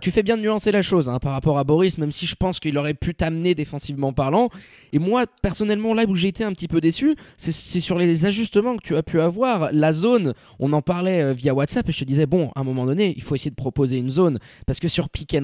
Tu, 0.00 0.10
fais 0.10 0.22
bien 0.22 0.36
de 0.36 0.42
nuancer 0.42 0.70
la 0.70 0.82
chose 0.82 1.08
hein, 1.08 1.18
par 1.18 1.32
rapport 1.32 1.58
à 1.58 1.64
Boris, 1.64 1.96
même 1.96 2.12
si 2.12 2.26
je 2.26 2.34
pense 2.34 2.60
qu'il 2.60 2.76
aurait 2.76 2.92
pu 2.92 3.14
t'amener 3.14 3.54
défensivement 3.54 4.12
parlant. 4.12 4.50
Et 4.92 4.98
moi, 4.98 5.24
personnellement, 5.40 5.94
là 5.94 6.04
où 6.06 6.14
j'ai 6.14 6.28
été 6.28 6.44
un 6.44 6.52
petit 6.52 6.68
peu 6.68 6.80
déçu, 6.80 7.16
c'est- 7.38 7.80
sur 7.80 7.98
les 7.98 8.26
ajustements 8.26 8.76
que 8.76 8.82
tu 8.82 8.96
as 8.96 9.02
pu 9.02 9.20
avoir. 9.20 9.70
La 9.72 9.92
zone, 9.92 10.34
on 10.58 10.72
en 10.74 10.82
parlait 10.82 11.22
euh, 11.22 11.32
via 11.32 11.54
WhatsApp 11.54 11.88
et 11.88 11.92
je 11.92 12.00
te 12.00 12.04
disais, 12.04 12.26
bon, 12.26 12.50
à 12.54 12.60
un 12.60 12.64
moment 12.64 12.84
donné, 12.84 13.14
il 13.16 13.22
faut 13.22 13.34
essayer 13.34 13.50
de 13.50 13.56
proposer 13.56 13.96
une 13.96 14.10
zone. 14.10 14.38
Parce 14.66 14.78
que 14.78 14.88
sur 14.88 15.08
pick 15.08 15.34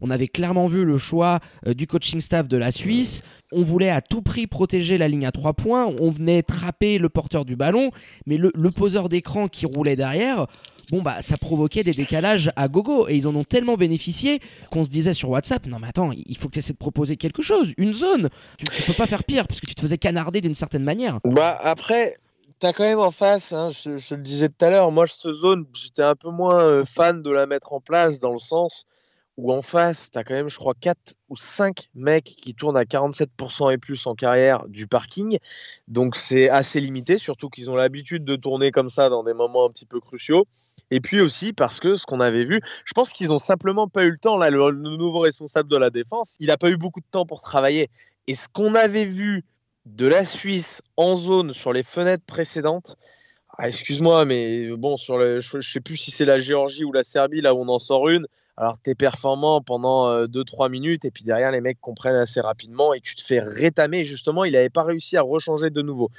on 0.00 0.10
avait 0.10 0.28
clairement 0.28 0.66
vu 0.66 0.84
le 0.84 0.98
choix 0.98 1.38
euh, 1.66 1.74
du 1.74 1.86
coaching 1.86 2.20
staff 2.20 2.48
de 2.48 2.56
la 2.56 2.72
Suisse. 2.72 3.22
On 3.52 3.62
voulait 3.62 3.90
à 3.90 4.00
tout 4.00 4.22
prix 4.22 4.46
protéger 4.46 4.98
la 4.98 5.08
ligne 5.08 5.26
à 5.26 5.32
trois 5.32 5.52
points. 5.52 5.86
On 6.00 6.10
venait 6.10 6.42
trapper 6.42 6.98
le 6.98 7.08
porteur 7.08 7.44
du 7.44 7.56
ballon. 7.56 7.90
Mais 8.26 8.36
le, 8.36 8.70
poseur 8.70 9.08
d'écran 9.08 9.48
qui 9.48 9.64
roulait 9.66 9.96
derrière, 9.96 10.46
bon 10.90 11.00
bah 11.00 11.22
ça 11.22 11.36
provoquait 11.36 11.82
des 11.82 11.92
décalages 11.92 12.48
à 12.56 12.68
gogo 12.68 13.08
et 13.08 13.16
ils 13.16 13.26
en 13.26 13.34
ont 13.34 13.44
tellement 13.44 13.76
bénéficié 13.76 14.40
qu'on 14.70 14.84
se 14.84 14.90
disait 14.90 15.14
sur 15.14 15.30
WhatsApp 15.30 15.66
non 15.66 15.78
mais 15.78 15.88
attends 15.88 16.10
il 16.12 16.36
faut 16.36 16.48
que 16.48 16.54
tu 16.54 16.58
essaies 16.58 16.74
de 16.74 16.78
proposer 16.78 17.16
quelque 17.16 17.42
chose 17.42 17.72
une 17.78 17.94
zone 17.94 18.28
tu, 18.58 18.66
tu 18.66 18.82
peux 18.82 18.92
pas 18.92 19.06
faire 19.06 19.24
pire 19.24 19.46
parce 19.46 19.60
que 19.60 19.66
tu 19.66 19.74
te 19.74 19.80
faisais 19.80 19.98
canarder 19.98 20.40
d'une 20.40 20.54
certaine 20.54 20.84
manière 20.84 21.20
Bah 21.24 21.58
après, 21.60 22.16
t'as 22.58 22.72
quand 22.72 22.84
même 22.84 23.00
en 23.00 23.10
face, 23.10 23.52
hein, 23.52 23.70
je, 23.70 23.96
je 23.96 24.14
le 24.14 24.20
disais 24.20 24.48
tout 24.48 24.64
à 24.64 24.70
l'heure, 24.70 24.90
moi 24.90 25.06
ce 25.06 25.30
zone, 25.30 25.64
j'étais 25.74 26.02
un 26.02 26.14
peu 26.14 26.30
moins 26.30 26.60
euh, 26.60 26.84
fan 26.84 27.22
de 27.22 27.30
la 27.30 27.46
mettre 27.46 27.72
en 27.72 27.80
place 27.80 28.20
dans 28.20 28.32
le 28.32 28.38
sens 28.38 28.86
où 29.36 29.52
en 29.52 29.60
face, 29.60 30.10
t'as 30.10 30.24
quand 30.24 30.34
même, 30.34 30.48
je 30.48 30.56
crois, 30.56 30.74
4 30.80 31.14
ou 31.28 31.36
5 31.36 31.88
mecs 31.94 32.24
qui 32.24 32.54
tournent 32.54 32.76
à 32.76 32.84
47% 32.84 33.72
et 33.72 33.78
plus 33.78 34.06
en 34.06 34.14
carrière 34.14 34.66
du 34.68 34.86
parking. 34.86 35.38
Donc 35.88 36.16
c'est 36.16 36.48
assez 36.48 36.80
limité, 36.80 37.18
surtout 37.18 37.50
qu'ils 37.50 37.70
ont 37.70 37.76
l'habitude 37.76 38.24
de 38.24 38.36
tourner 38.36 38.70
comme 38.70 38.88
ça 38.88 39.10
dans 39.10 39.24
des 39.24 39.34
moments 39.34 39.66
un 39.66 39.70
petit 39.70 39.86
peu 39.86 40.00
cruciaux. 40.00 40.46
Et 40.90 41.00
puis 41.00 41.20
aussi 41.20 41.52
parce 41.52 41.80
que 41.80 41.96
ce 41.96 42.06
qu'on 42.06 42.20
avait 42.20 42.44
vu, 42.44 42.60
je 42.84 42.92
pense 42.94 43.12
qu'ils 43.12 43.32
ont 43.32 43.38
simplement 43.38 43.88
pas 43.88 44.04
eu 44.04 44.10
le 44.12 44.18
temps. 44.18 44.38
Là, 44.38 44.50
le, 44.50 44.70
le 44.70 44.96
nouveau 44.96 45.18
responsable 45.18 45.68
de 45.68 45.76
la 45.76 45.90
défense, 45.90 46.36
il 46.40 46.46
n'a 46.46 46.56
pas 46.56 46.70
eu 46.70 46.76
beaucoup 46.76 47.00
de 47.00 47.06
temps 47.10 47.26
pour 47.26 47.42
travailler. 47.42 47.90
Et 48.26 48.34
ce 48.34 48.48
qu'on 48.48 48.74
avait 48.74 49.04
vu 49.04 49.44
de 49.84 50.06
la 50.06 50.24
Suisse 50.24 50.80
en 50.96 51.14
zone 51.14 51.52
sur 51.52 51.72
les 51.72 51.82
fenêtres 51.82 52.24
précédentes, 52.24 52.96
ah, 53.58 53.68
excuse-moi, 53.68 54.24
mais 54.24 54.68
bon, 54.76 54.96
sur 54.96 55.16
le, 55.18 55.40
je, 55.40 55.60
je 55.60 55.72
sais 55.72 55.80
plus 55.80 55.96
si 55.96 56.10
c'est 56.10 56.24
la 56.24 56.38
Géorgie 56.38 56.84
ou 56.84 56.92
la 56.92 57.02
Serbie, 57.02 57.40
là 57.40 57.54
où 57.54 57.62
on 57.62 57.68
en 57.68 57.78
sort 57.78 58.08
une. 58.08 58.26
Alors, 58.56 58.78
tu 58.82 58.90
es 58.90 58.94
performant 58.94 59.60
pendant 59.60 60.26
2-3 60.26 60.70
minutes, 60.70 61.04
et 61.04 61.10
puis 61.10 61.24
derrière, 61.24 61.50
les 61.50 61.60
mecs 61.60 61.80
comprennent 61.80 62.16
assez 62.16 62.40
rapidement, 62.40 62.94
et 62.94 63.00
tu 63.00 63.14
te 63.14 63.22
fais 63.22 63.40
rétamer. 63.40 64.04
Justement, 64.04 64.44
il 64.44 64.52
n'avait 64.52 64.70
pas 64.70 64.84
réussi 64.84 65.16
à 65.16 65.22
rechanger 65.22 65.70
de 65.70 65.82
nouveau. 65.82 66.10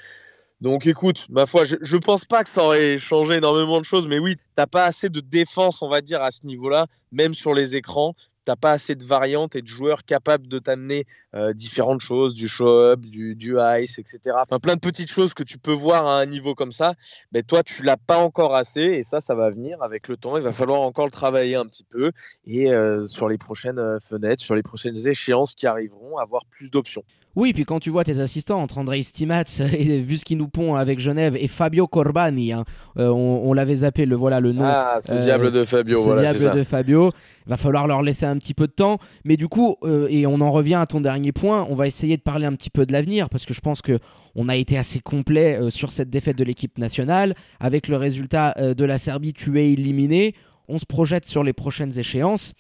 Donc 0.60 0.88
écoute, 0.88 1.28
ma 1.30 1.46
foi, 1.46 1.66
je, 1.66 1.76
je 1.82 1.98
pense 1.98 2.26
pas 2.26 2.44
que 2.44 2.50
ça 2.50 2.64
aurait 2.64 2.98
changé 2.98 3.36
énormément 3.36 3.80
de 3.80 3.86
choses, 3.86 4.08
mais 4.08 4.18
oui, 4.18 4.36
t'as 4.56 4.66
pas 4.66 4.86
assez 4.86 5.10
de 5.10 5.20
défense, 5.20 5.82
on 5.84 5.90
va 5.90 6.02
dire, 6.02 6.22
à 6.24 6.32
ce 6.32 6.46
niveau-là, 6.48 6.88
même 7.12 7.36
sur 7.36 7.54
les 7.54 7.76
écrans. 7.76 8.16
T'as 8.48 8.56
pas 8.56 8.72
assez 8.72 8.96
de 8.96 9.04
variantes 9.04 9.58
et 9.58 9.62
de 9.62 9.68
joueurs 9.68 10.06
capables 10.06 10.48
de 10.48 10.58
t'amener 10.58 11.04
euh, 11.36 11.52
différentes 11.52 12.00
choses, 12.00 12.34
du 12.34 12.48
show-up, 12.48 13.02
du, 13.02 13.36
du 13.36 13.58
ice, 13.60 14.00
etc. 14.00 14.38
Enfin, 14.42 14.58
plein 14.58 14.76
de 14.76 14.80
petites 14.80 15.12
choses 15.12 15.34
que 15.34 15.44
tu 15.44 15.58
peux 15.58 15.74
voir 15.74 16.08
à 16.08 16.18
un 16.18 16.26
niveau 16.26 16.56
comme 16.56 16.72
ça. 16.72 16.94
Mais 17.34 17.44
toi, 17.44 17.62
tu 17.62 17.84
l'as 17.84 17.98
pas 17.98 18.20
encore 18.20 18.56
assez, 18.56 18.84
et 18.84 19.04
ça, 19.04 19.20
ça 19.20 19.36
va 19.36 19.50
venir 19.50 19.82
avec 19.82 20.08
le 20.08 20.16
temps. 20.16 20.38
Il 20.38 20.44
va 20.44 20.54
falloir 20.54 20.80
encore 20.80 21.04
le 21.04 21.12
travailler 21.12 21.56
un 21.56 21.66
petit 21.66 21.84
peu, 21.84 22.14
et 22.46 22.72
euh, 22.72 23.06
sur 23.06 23.28
les 23.28 23.38
prochaines 23.38 23.80
euh, 23.80 23.98
fenêtres, 24.00 24.42
sur 24.42 24.56
les 24.56 24.64
prochaines 24.64 25.10
échéances 25.10 25.54
qui 25.54 25.68
arriveront, 25.68 26.16
avoir 26.16 26.46
plus 26.46 26.72
d'options. 26.72 27.04
Oui, 27.38 27.54
puis 27.54 27.66
quand 27.66 27.80
tu 27.80 27.92
vois 27.92 28.04
tes 28.04 28.20
assistants 28.20 28.60
entre 28.60 28.80
Andrei 28.80 29.04
Stimats 29.04 29.44
et 29.60 30.00
vu 30.00 30.18
ce 30.18 30.26
qu'il 30.26 30.40
nous 30.40 30.48
pond 30.48 30.74
avec 30.74 31.00
Genève 31.00 31.36
et 31.36 31.48
Fabio 31.48 31.86
Corbani, 31.86 32.52
hein, 32.52 32.66
euh, 32.98 33.10
on, 33.10 33.48
on 33.48 33.54
l'avait 33.54 33.76
zappé, 33.76 34.08
le 34.08 34.16
voilà 34.16 34.40
le 34.40 34.54
nom. 34.54 34.64
Ah, 34.66 34.98
ce 35.06 35.12
euh, 35.12 35.20
diable 35.20 35.52
de 35.52 35.64
Fabio, 35.64 36.00
ce 36.00 36.04
voilà, 36.04 36.34
diable 36.34 36.40
ça. 36.40 36.50
de 36.50 36.64
Fabio. 36.64 37.12
Va 37.48 37.58
falloir 37.58 37.88
leur 37.88 38.02
laisser 38.02 38.26
un 38.26 38.38
petit 38.38 38.54
peu 38.54 38.68
de 38.68 38.72
temps. 38.74 39.00
Mais 39.24 39.38
du 39.38 39.48
coup, 39.48 39.78
euh, 39.84 40.08
et 40.10 40.28
on 40.28 40.42
en 40.42 40.52
revient 40.52 40.76
à 40.76 40.86
ton 40.86 41.02
dernier 41.02 41.32
point, 41.32 41.66
on 41.70 41.76
va 41.76 41.88
essayer 41.88 42.18
de 42.18 42.22
parler 42.22 42.46
un 42.46 42.54
petit 42.54 42.70
peu 42.70 42.86
de 42.86 42.94
l'avenir 42.94 43.30
parce 43.30 43.46
que 43.46 43.54
je 43.54 43.62
pense 43.62 43.82
que 43.82 44.00
on 44.36 44.50
a 44.50 44.56
été 44.56 44.78
assez 44.78 45.00
complet 45.00 45.60
euh, 45.60 45.70
sur 45.72 45.92
cette 45.92 46.12
défaite 46.12 46.38
de 46.38 46.44
l'équipe 46.44 46.78
nationale. 46.78 47.34
Avec 47.60 47.88
le 47.88 47.98
résultat 47.98 48.54
euh, 48.60 48.76
de 48.76 48.86
la 48.86 49.00
Serbie, 49.00 49.34
tu 49.34 49.60
es 49.60 49.74
éliminé. 49.74 50.36
On 50.68 50.78
se 50.78 50.86
projette 50.86 51.26
sur 51.26 51.44
les 51.44 51.54
prochaines 51.54 51.98
échéances. 51.98 52.54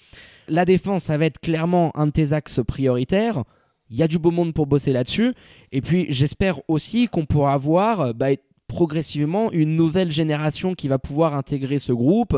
La 0.47 0.65
défense, 0.65 1.03
ça 1.03 1.17
va 1.17 1.25
être 1.25 1.39
clairement 1.39 1.91
un 1.95 2.07
de 2.07 2.11
tes 2.11 2.33
axes 2.33 2.61
prioritaires. 2.65 3.43
Il 3.89 3.97
y 3.97 4.03
a 4.03 4.07
du 4.07 4.17
beau 4.17 4.31
monde 4.31 4.53
pour 4.53 4.65
bosser 4.65 4.91
là-dessus. 4.91 5.33
Et 5.71 5.81
puis, 5.81 6.07
j'espère 6.09 6.59
aussi 6.67 7.07
qu'on 7.07 7.25
pourra 7.25 7.53
avoir 7.53 8.01
euh, 8.01 8.13
bah, 8.13 8.29
progressivement 8.67 9.51
une 9.51 9.75
nouvelle 9.75 10.11
génération 10.11 10.73
qui 10.75 10.87
va 10.87 10.99
pouvoir 10.99 11.35
intégrer 11.35 11.79
ce 11.79 11.91
groupe. 11.93 12.35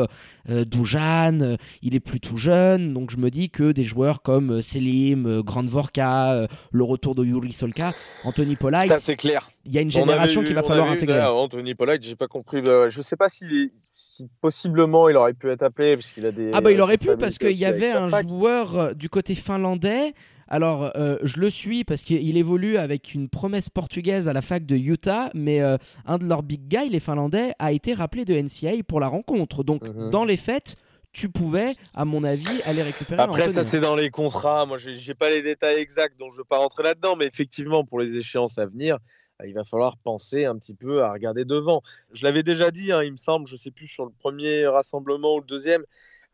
Euh, 0.50 0.64
euh, 0.66 1.58
il 1.82 1.96
est 1.96 2.00
plus 2.00 2.20
tout 2.20 2.38
jeune, 2.38 2.94
donc 2.94 3.12
je 3.12 3.18
me 3.18 3.30
dis 3.30 3.50
que 3.50 3.72
des 3.72 3.84
joueurs 3.84 4.22
comme 4.22 4.52
euh, 4.54 4.62
Selim, 4.62 5.26
euh, 5.26 5.42
Grand 5.44 5.66
Vorka, 5.68 6.48
le 6.72 6.84
retour 6.84 7.16
de 7.16 7.24
Yuri 7.26 7.52
Solka, 7.54 7.92
Anthony 8.24 8.56
Polite, 8.56 8.82
Ça, 8.82 9.00
c'est 9.00 9.16
clair. 9.16 9.50
il 9.66 9.74
y 9.74 9.78
a 9.78 9.82
une 9.82 9.92
génération 9.92 10.42
eu- 10.42 10.46
qui 10.46 10.54
va 10.54 10.64
falloir 10.64 10.90
intégrer. 10.90 11.16
d'ailleurs, 11.18 11.36
Anthony 11.36 11.76
Polite, 11.76 12.04
j'ai 12.04 12.16
pas 12.16 12.28
compris. 12.28 12.62
euh, 12.68 12.90
je 12.90 13.02
sais 13.02 13.16
pas 13.16 13.30
si, 13.30 13.72
si 13.94 14.28
possiblement 14.42 15.10
il 15.10 15.18
aurait 15.18 15.34
pu 15.34 15.50
être 15.50 15.64
appelé 15.64 15.96
parce 15.98 16.12
qu'il 16.12 16.26
a 16.26 16.32
des. 16.32 16.52
Ah 16.54 16.62
bah 16.62 16.72
il 16.72 16.80
aurait 16.82 16.98
pu 16.98 17.10
parce 17.18 17.38
qu'il 17.38 17.52
y 17.58 17.66
avait 17.66 17.92
un 17.92 18.10
joueur 18.28 18.96
du 18.96 19.10
côté 19.10 19.36
finlandais. 19.36 20.14
Alors 20.50 20.92
euh, 20.96 21.18
je 21.22 21.40
le 21.40 21.50
suis 21.50 21.84
parce 21.84 22.02
qu'il 22.02 22.36
évolue 22.36 22.78
avec 22.78 23.14
une 23.14 23.30
promesse 23.30 23.70
portugaise 23.70 24.28
à 24.28 24.34
la 24.34 24.42
fac 24.42 24.66
de 24.66 24.76
Utah, 24.76 25.30
mais 25.34 25.62
euh, 25.62 25.78
un 26.06 26.18
de 26.18 26.26
leurs 26.26 26.44
big 26.44 26.68
guys, 26.68 26.90
les 26.90 27.00
Finlandais, 27.00 27.54
a 27.60 27.72
été 27.72 27.94
rappelé 27.94 28.26
de 28.26 28.34
NCAA 28.34 28.84
pour 28.88 29.00
la 29.00 29.08
rencontre. 29.08 29.64
Donc 29.64 29.84
Mhm. 29.84 30.10
dans 30.10 30.26
les 30.26 30.38
faits, 30.38 30.76
tu 31.12 31.30
pouvais, 31.30 31.68
à 31.96 32.04
mon 32.06 32.24
avis, 32.24 32.62
aller 32.66 32.82
récupérer. 32.84 33.22
Après, 33.22 33.44
Anthony. 33.44 33.54
ça 33.56 33.64
c'est 33.64 33.80
dans 33.80 33.96
les 33.96 34.10
contrats. 34.10 34.66
Moi, 34.66 34.78
j'ai 34.78 35.14
pas 35.16 35.30
les 35.30 35.42
détails 35.42 35.78
exacts, 35.80 36.20
donc 36.20 36.32
je 36.34 36.38
veux 36.38 36.44
pas 36.44 36.58
rentrer 36.58 36.84
là-dedans. 36.84 37.16
Mais 37.16 37.26
effectivement, 37.26 37.84
pour 37.86 38.00
les 38.00 38.18
échéances 38.18 38.58
à 38.60 38.66
venir, 38.66 38.98
euh, 39.42 39.48
il 39.48 39.54
va 39.54 39.64
falloir 39.64 39.98
penser 39.98 40.46
un 40.46 40.56
petit 40.58 40.76
peu 40.76 41.04
à 41.04 41.12
regarder 41.12 41.46
devant. 41.46 41.82
Je 42.14 42.24
l'avais 42.26 42.44
déjà 42.44 42.70
dit, 42.72 42.92
hein, 42.92 43.04
il 43.04 43.12
me 43.12 43.18
semble, 43.18 43.48
je 43.48 43.56
sais 43.56 43.72
plus 43.72 43.88
sur 43.88 44.06
le 44.06 44.12
premier 44.12 44.68
rassemblement 44.68 45.36
ou 45.36 45.40
le 45.40 45.46
deuxième. 45.48 45.84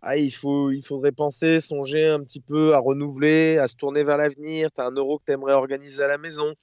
Ah, 0.08 0.18
il, 0.18 0.32
faut, 0.32 0.70
il 0.70 0.84
faudrait 0.86 1.12
penser, 1.12 1.60
songer 1.60 2.06
un 2.06 2.20
petit 2.20 2.40
peu 2.40 2.76
à 2.76 2.80
renouveler, 2.80 3.58
à 3.58 3.68
se 3.68 3.76
tourner 3.76 4.04
vers 4.04 4.18
l'avenir. 4.18 4.70
Tu 4.72 4.80
as 4.80 4.86
un 4.86 4.92
euro 4.92 5.18
que 5.18 5.24
tu 5.26 5.32
aimerais 5.32 5.54
organiser 5.54 6.04
à 6.04 6.08
la 6.08 6.20
maison. 6.20 6.54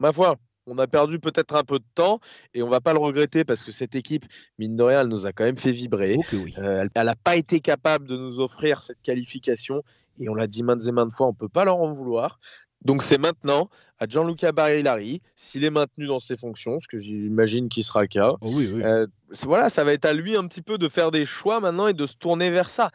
Ma 0.00 0.12
foi, 0.12 0.36
on 0.66 0.76
a 0.76 0.86
perdu 0.86 1.18
peut-être 1.18 1.54
un 1.54 1.64
peu 1.64 1.78
de 1.78 1.84
temps 1.94 2.20
et 2.52 2.62
on 2.62 2.68
va 2.68 2.82
pas 2.82 2.92
le 2.92 2.98
regretter 2.98 3.42
parce 3.42 3.62
que 3.62 3.72
cette 3.72 3.94
équipe, 3.94 4.26
mine 4.58 4.76
de 4.76 4.82
rien, 4.82 5.00
elle 5.00 5.08
nous 5.08 5.24
a 5.24 5.32
quand 5.32 5.44
même 5.44 5.56
fait 5.56 5.72
vibrer. 5.72 6.18
Oui. 6.34 6.54
Euh, 6.58 6.86
elle 6.94 7.06
n'a 7.06 7.16
pas 7.16 7.36
été 7.36 7.60
capable 7.60 8.06
de 8.06 8.18
nous 8.18 8.38
offrir 8.38 8.82
cette 8.82 9.00
qualification 9.02 9.82
et 10.20 10.28
on 10.28 10.34
l'a 10.34 10.46
dit 10.46 10.62
maintes 10.62 10.86
et 10.86 10.92
maintes 10.92 11.12
fois, 11.12 11.26
on 11.26 11.32
peut 11.32 11.48
pas 11.48 11.64
leur 11.64 11.78
en 11.78 11.90
vouloir. 11.90 12.38
Donc 12.84 13.02
c'est 13.02 13.18
maintenant 13.18 13.68
à 13.98 14.06
Gianluca 14.06 14.52
Barillari, 14.52 15.22
s'il 15.36 15.64
est 15.64 15.70
maintenu 15.70 16.06
dans 16.06 16.20
ses 16.20 16.36
fonctions, 16.36 16.80
ce 16.80 16.88
que 16.88 16.98
j'imagine 16.98 17.68
qu'il 17.68 17.84
sera 17.84 18.02
le 18.02 18.08
cas. 18.08 18.32
Oh 18.40 18.50
oui, 18.52 18.70
oui. 18.72 18.82
Euh, 18.84 19.06
voilà, 19.42 19.70
ça 19.70 19.84
va 19.84 19.92
être 19.92 20.04
à 20.04 20.12
lui 20.12 20.36
un 20.36 20.46
petit 20.46 20.62
peu 20.62 20.78
de 20.78 20.88
faire 20.88 21.10
des 21.10 21.24
choix 21.24 21.60
maintenant 21.60 21.86
et 21.86 21.94
de 21.94 22.06
se 22.06 22.16
tourner 22.16 22.50
vers 22.50 22.70
ça. 22.70 22.90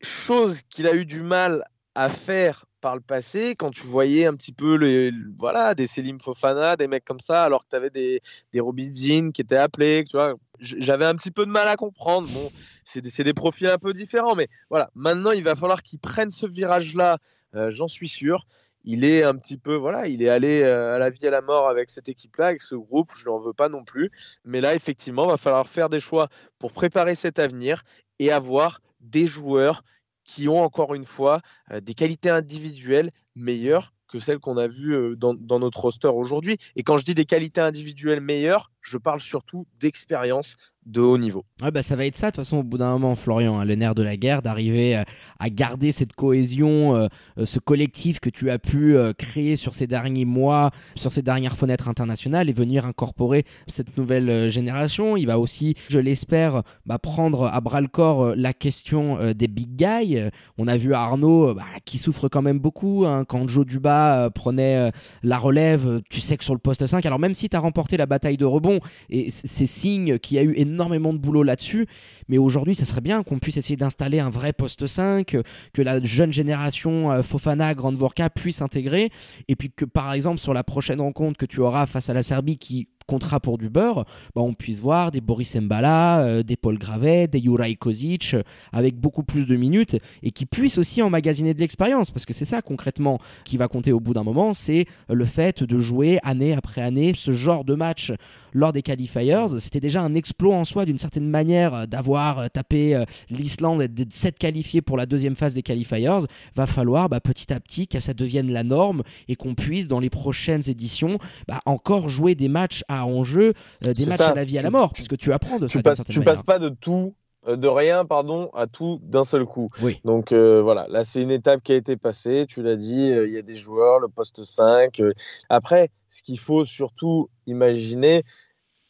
Chose 0.00 0.62
qu'il 0.68 0.86
a 0.86 0.94
eu 0.94 1.04
du 1.04 1.22
mal 1.22 1.64
à 1.94 2.08
faire 2.08 2.64
par 2.80 2.94
le 2.94 3.00
passé, 3.00 3.54
quand 3.56 3.70
tu 3.70 3.86
voyais 3.86 4.26
un 4.26 4.34
petit 4.34 4.52
peu 4.52 4.76
les, 4.76 5.10
voilà, 5.38 5.74
des 5.74 5.86
Selim 5.86 6.20
Fofana, 6.20 6.76
des 6.76 6.86
mecs 6.86 7.04
comme 7.04 7.20
ça, 7.20 7.44
alors 7.44 7.64
que 7.64 7.70
tu 7.70 7.76
avais 7.76 7.90
des, 7.90 8.20
des 8.52 8.60
Robin 8.60 9.30
qui 9.32 9.40
étaient 9.40 9.56
appelés, 9.56 10.04
tu 10.08 10.16
vois, 10.16 10.34
j'avais 10.60 11.04
un 11.04 11.14
petit 11.16 11.30
peu 11.30 11.44
de 11.44 11.50
mal 11.50 11.66
à 11.66 11.76
comprendre. 11.76 12.28
Bon, 12.28 12.50
c'est 12.84 13.00
des, 13.00 13.24
des, 13.24 13.34
profils 13.34 13.66
un 13.66 13.78
peu 13.78 13.92
différents, 13.92 14.34
mais 14.34 14.48
voilà, 14.70 14.90
maintenant 14.94 15.32
il 15.32 15.42
va 15.42 15.56
falloir 15.56 15.82
qu'ils 15.82 15.98
prennent 15.98 16.30
ce 16.30 16.46
virage-là, 16.46 17.18
euh, 17.54 17.70
j'en 17.70 17.88
suis 17.88 18.08
sûr. 18.08 18.46
Il 18.90 19.04
est 19.04 19.22
un 19.22 19.34
petit 19.34 19.58
peu, 19.58 19.74
voilà, 19.74 20.08
il 20.08 20.22
est 20.22 20.30
allé 20.30 20.62
euh, 20.62 20.94
à 20.94 20.98
la 20.98 21.10
vie 21.10 21.22
et 21.22 21.28
à 21.28 21.30
la 21.30 21.42
mort 21.42 21.68
avec 21.68 21.90
cette 21.90 22.08
équipe-là, 22.08 22.46
avec 22.46 22.62
ce 22.62 22.74
groupe, 22.74 23.12
je 23.14 23.28
n'en 23.28 23.38
veux 23.38 23.52
pas 23.52 23.68
non 23.68 23.84
plus. 23.84 24.10
Mais 24.46 24.62
là, 24.62 24.74
effectivement, 24.74 25.26
il 25.26 25.28
va 25.28 25.36
falloir 25.36 25.68
faire 25.68 25.90
des 25.90 26.00
choix 26.00 26.30
pour 26.58 26.72
préparer 26.72 27.14
cet 27.14 27.38
avenir 27.38 27.84
et 28.18 28.32
avoir 28.32 28.80
des 29.00 29.26
joueurs 29.26 29.84
qui 30.24 30.48
ont 30.48 30.62
encore 30.62 30.94
une 30.94 31.04
fois 31.04 31.42
euh, 31.70 31.80
des 31.80 31.92
qualités 31.92 32.30
individuelles 32.30 33.10
meilleures 33.36 33.92
que 34.08 34.20
celles 34.20 34.38
qu'on 34.38 34.56
a 34.56 34.68
vues 34.68 34.94
euh, 34.94 35.16
dans, 35.16 35.34
dans, 35.34 35.58
notre 35.58 35.80
roster 35.80 36.08
aujourd'hui. 36.08 36.56
Et 36.74 36.82
quand 36.82 36.96
je 36.96 37.04
dis 37.04 37.14
des 37.14 37.26
qualités 37.26 37.60
individuelles 37.60 38.22
meilleures, 38.22 38.72
je 38.80 38.96
parle 38.96 39.20
surtout 39.20 39.66
d'expérience 39.80 40.56
de 40.88 41.00
haut 41.00 41.18
niveau. 41.18 41.44
Ouais, 41.62 41.70
bah, 41.70 41.82
ça 41.82 41.96
va 41.96 42.06
être 42.06 42.16
ça, 42.16 42.28
de 42.28 42.36
toute 42.36 42.44
façon, 42.44 42.58
au 42.58 42.62
bout 42.62 42.78
d'un 42.78 42.92
moment, 42.92 43.14
Florian, 43.14 43.58
hein, 43.58 43.64
le 43.64 43.74
nerf 43.74 43.94
de 43.94 44.02
la 44.02 44.16
guerre, 44.16 44.42
d'arriver 44.42 44.96
euh, 44.96 45.02
à 45.38 45.50
garder 45.50 45.92
cette 45.92 46.14
cohésion, 46.14 46.96
euh, 46.96 47.08
euh, 47.38 47.46
ce 47.46 47.58
collectif 47.58 48.20
que 48.20 48.30
tu 48.30 48.50
as 48.50 48.58
pu 48.58 48.96
créer 49.18 49.56
sur 49.56 49.74
ces 49.74 49.86
derniers 49.86 50.24
mois, 50.24 50.70
sur 50.94 51.12
ces 51.12 51.22
dernières 51.22 51.56
fenêtres 51.56 51.88
internationales 51.88 52.48
et 52.48 52.52
venir 52.52 52.86
incorporer 52.86 53.44
cette 53.66 53.96
nouvelle 53.96 54.50
génération. 54.50 55.16
Il 55.16 55.26
va 55.26 55.38
aussi, 55.38 55.74
je 55.88 55.98
l'espère, 55.98 56.62
bah, 56.86 56.98
prendre 56.98 57.46
à 57.46 57.60
bras 57.60 57.80
le 57.80 57.88
corps 57.88 58.34
la 58.34 58.52
question 58.52 59.32
des 59.32 59.48
big 59.48 59.76
guys. 59.76 60.30
On 60.56 60.68
a 60.68 60.76
vu 60.76 60.94
Arnaud 60.94 61.54
bah, 61.54 61.64
qui 61.84 61.98
souffre 61.98 62.28
quand 62.28 62.42
même 62.42 62.58
beaucoup 62.58 63.04
hein, 63.06 63.24
quand 63.26 63.46
Joe 63.48 63.66
Duba 63.66 64.30
prenait 64.34 64.90
la 65.22 65.38
relève. 65.38 66.00
Tu 66.10 66.20
sais 66.20 66.36
que 66.36 66.44
sur 66.44 66.54
le 66.54 66.60
poste 66.60 66.86
5, 66.86 67.04
alors 67.06 67.18
même 67.18 67.34
si 67.34 67.48
tu 67.48 67.56
as 67.56 67.60
remporté 67.60 67.96
la 67.96 68.06
bataille 68.06 68.36
de 68.36 68.44
rebond, 68.44 68.80
et 69.10 69.30
c'est 69.30 69.66
signe 69.66 70.18
qu'il 70.18 70.36
y 70.36 70.40
a 70.40 70.42
eu 70.42 70.54
énormément 70.56 70.77
énormément 70.78 71.12
de 71.12 71.18
boulot 71.18 71.42
là-dessus. 71.42 71.86
Mais 72.28 72.38
aujourd'hui, 72.38 72.74
ça 72.74 72.84
serait 72.84 73.00
bien 73.00 73.22
qu'on 73.24 73.38
puisse 73.38 73.56
essayer 73.56 73.76
d'installer 73.76 74.20
un 74.20 74.30
vrai 74.30 74.52
poste 74.52 74.86
5, 74.86 75.36
que 75.72 75.82
la 75.82 76.02
jeune 76.04 76.32
génération 76.32 77.10
euh, 77.10 77.22
Fofana, 77.22 77.74
Grande 77.74 77.96
Vorka 77.96 78.30
puisse 78.30 78.62
intégrer. 78.62 79.10
Et 79.48 79.56
puis 79.56 79.70
que 79.70 79.84
par 79.84 80.12
exemple, 80.12 80.38
sur 80.38 80.54
la 80.54 80.62
prochaine 80.62 81.00
rencontre 81.00 81.36
que 81.36 81.46
tu 81.46 81.60
auras 81.60 81.86
face 81.86 82.08
à 82.08 82.14
la 82.14 82.22
Serbie 82.22 82.58
qui 82.58 82.88
contrat 83.08 83.40
pour 83.40 83.58
du 83.58 83.68
beurre, 83.70 84.04
bah, 84.36 84.42
on 84.42 84.54
puisse 84.54 84.80
voir 84.80 85.10
des 85.10 85.20
Boris 85.20 85.56
Mbala, 85.56 86.20
euh, 86.20 86.42
des 86.44 86.56
Paul 86.56 86.78
Gravet, 86.78 87.26
des 87.26 87.40
Juraj 87.40 87.76
Kozic, 87.76 88.34
euh, 88.34 88.42
avec 88.70 88.96
beaucoup 88.96 89.24
plus 89.24 89.46
de 89.46 89.56
minutes, 89.56 89.96
et 90.22 90.30
qui 90.30 90.46
puissent 90.46 90.78
aussi 90.78 91.02
emmagasiner 91.02 91.54
de 91.54 91.58
l'expérience, 91.58 92.10
parce 92.10 92.26
que 92.26 92.34
c'est 92.34 92.44
ça 92.44 92.62
concrètement 92.62 93.18
qui 93.44 93.56
va 93.56 93.66
compter 93.66 93.92
au 93.92 93.98
bout 93.98 94.12
d'un 94.12 94.24
moment, 94.24 94.52
c'est 94.52 94.84
le 95.08 95.24
fait 95.24 95.64
de 95.64 95.78
jouer 95.80 96.18
année 96.22 96.52
après 96.52 96.82
année 96.82 97.14
ce 97.16 97.32
genre 97.32 97.64
de 97.64 97.74
match 97.74 98.12
lors 98.52 98.72
des 98.72 98.82
qualifiers. 98.82 99.46
C'était 99.58 99.80
déjà 99.80 100.02
un 100.02 100.14
exploit 100.14 100.54
en 100.54 100.64
soi 100.64 100.84
d'une 100.84 100.98
certaine 100.98 101.28
manière 101.28 101.74
euh, 101.74 101.86
d'avoir 101.86 102.50
tapé 102.50 103.02
l'Islande 103.30 103.82
et 103.82 103.88
d'être 103.88 104.38
qualifié 104.38 104.82
pour 104.82 104.98
la 104.98 105.06
deuxième 105.06 105.34
phase 105.34 105.54
des 105.54 105.62
qualifiers. 105.62 106.18
Va 106.54 106.66
falloir 106.66 107.08
bah, 107.08 107.20
petit 107.20 107.52
à 107.52 107.60
petit 107.60 107.88
que 107.88 108.00
ça 108.00 108.12
devienne 108.12 108.50
la 108.52 108.64
norme 108.64 109.02
et 109.28 109.36
qu'on 109.36 109.54
puisse 109.54 109.88
dans 109.88 110.00
les 110.00 110.10
prochaines 110.10 110.68
éditions 110.68 111.18
bah, 111.46 111.60
encore 111.64 112.10
jouer 112.10 112.34
des 112.34 112.48
matchs 112.48 112.84
à 112.88 112.97
en 113.04 113.24
jeu 113.24 113.54
euh, 113.84 113.94
des 113.94 114.06
matchs 114.06 114.20
à 114.20 114.34
la 114.34 114.44
vie 114.44 114.56
et 114.56 114.58
à 114.58 114.62
la 114.62 114.70
mort, 114.70 114.92
puisque 114.92 115.16
tu 115.16 115.32
apprends 115.32 115.58
de 115.58 115.66
tu 115.66 115.78
ça. 115.78 115.82
Passes, 115.82 116.02
tu 116.08 116.20
passes 116.20 116.42
pas 116.42 116.58
de 116.58 116.68
tout 116.68 117.14
euh, 117.46 117.56
de 117.56 117.68
rien, 117.68 118.04
pardon, 118.04 118.50
à 118.54 118.66
tout 118.66 119.00
d'un 119.02 119.24
seul 119.24 119.44
coup. 119.44 119.68
Oui. 119.82 120.00
Donc 120.04 120.32
euh, 120.32 120.60
voilà, 120.62 120.86
là 120.88 121.04
c'est 121.04 121.22
une 121.22 121.30
étape 121.30 121.62
qui 121.62 121.72
a 121.72 121.76
été 121.76 121.96
passée, 121.96 122.46
tu 122.48 122.62
l'as 122.62 122.76
dit, 122.76 123.08
il 123.08 123.32
y 123.32 123.38
a 123.38 123.42
des 123.42 123.54
joueurs, 123.54 124.00
le 124.00 124.08
poste 124.08 124.44
5. 124.44 125.00
Après, 125.48 125.90
ce 126.08 126.22
qu'il 126.22 126.38
faut 126.38 126.64
surtout 126.64 127.28
imaginer 127.46 128.24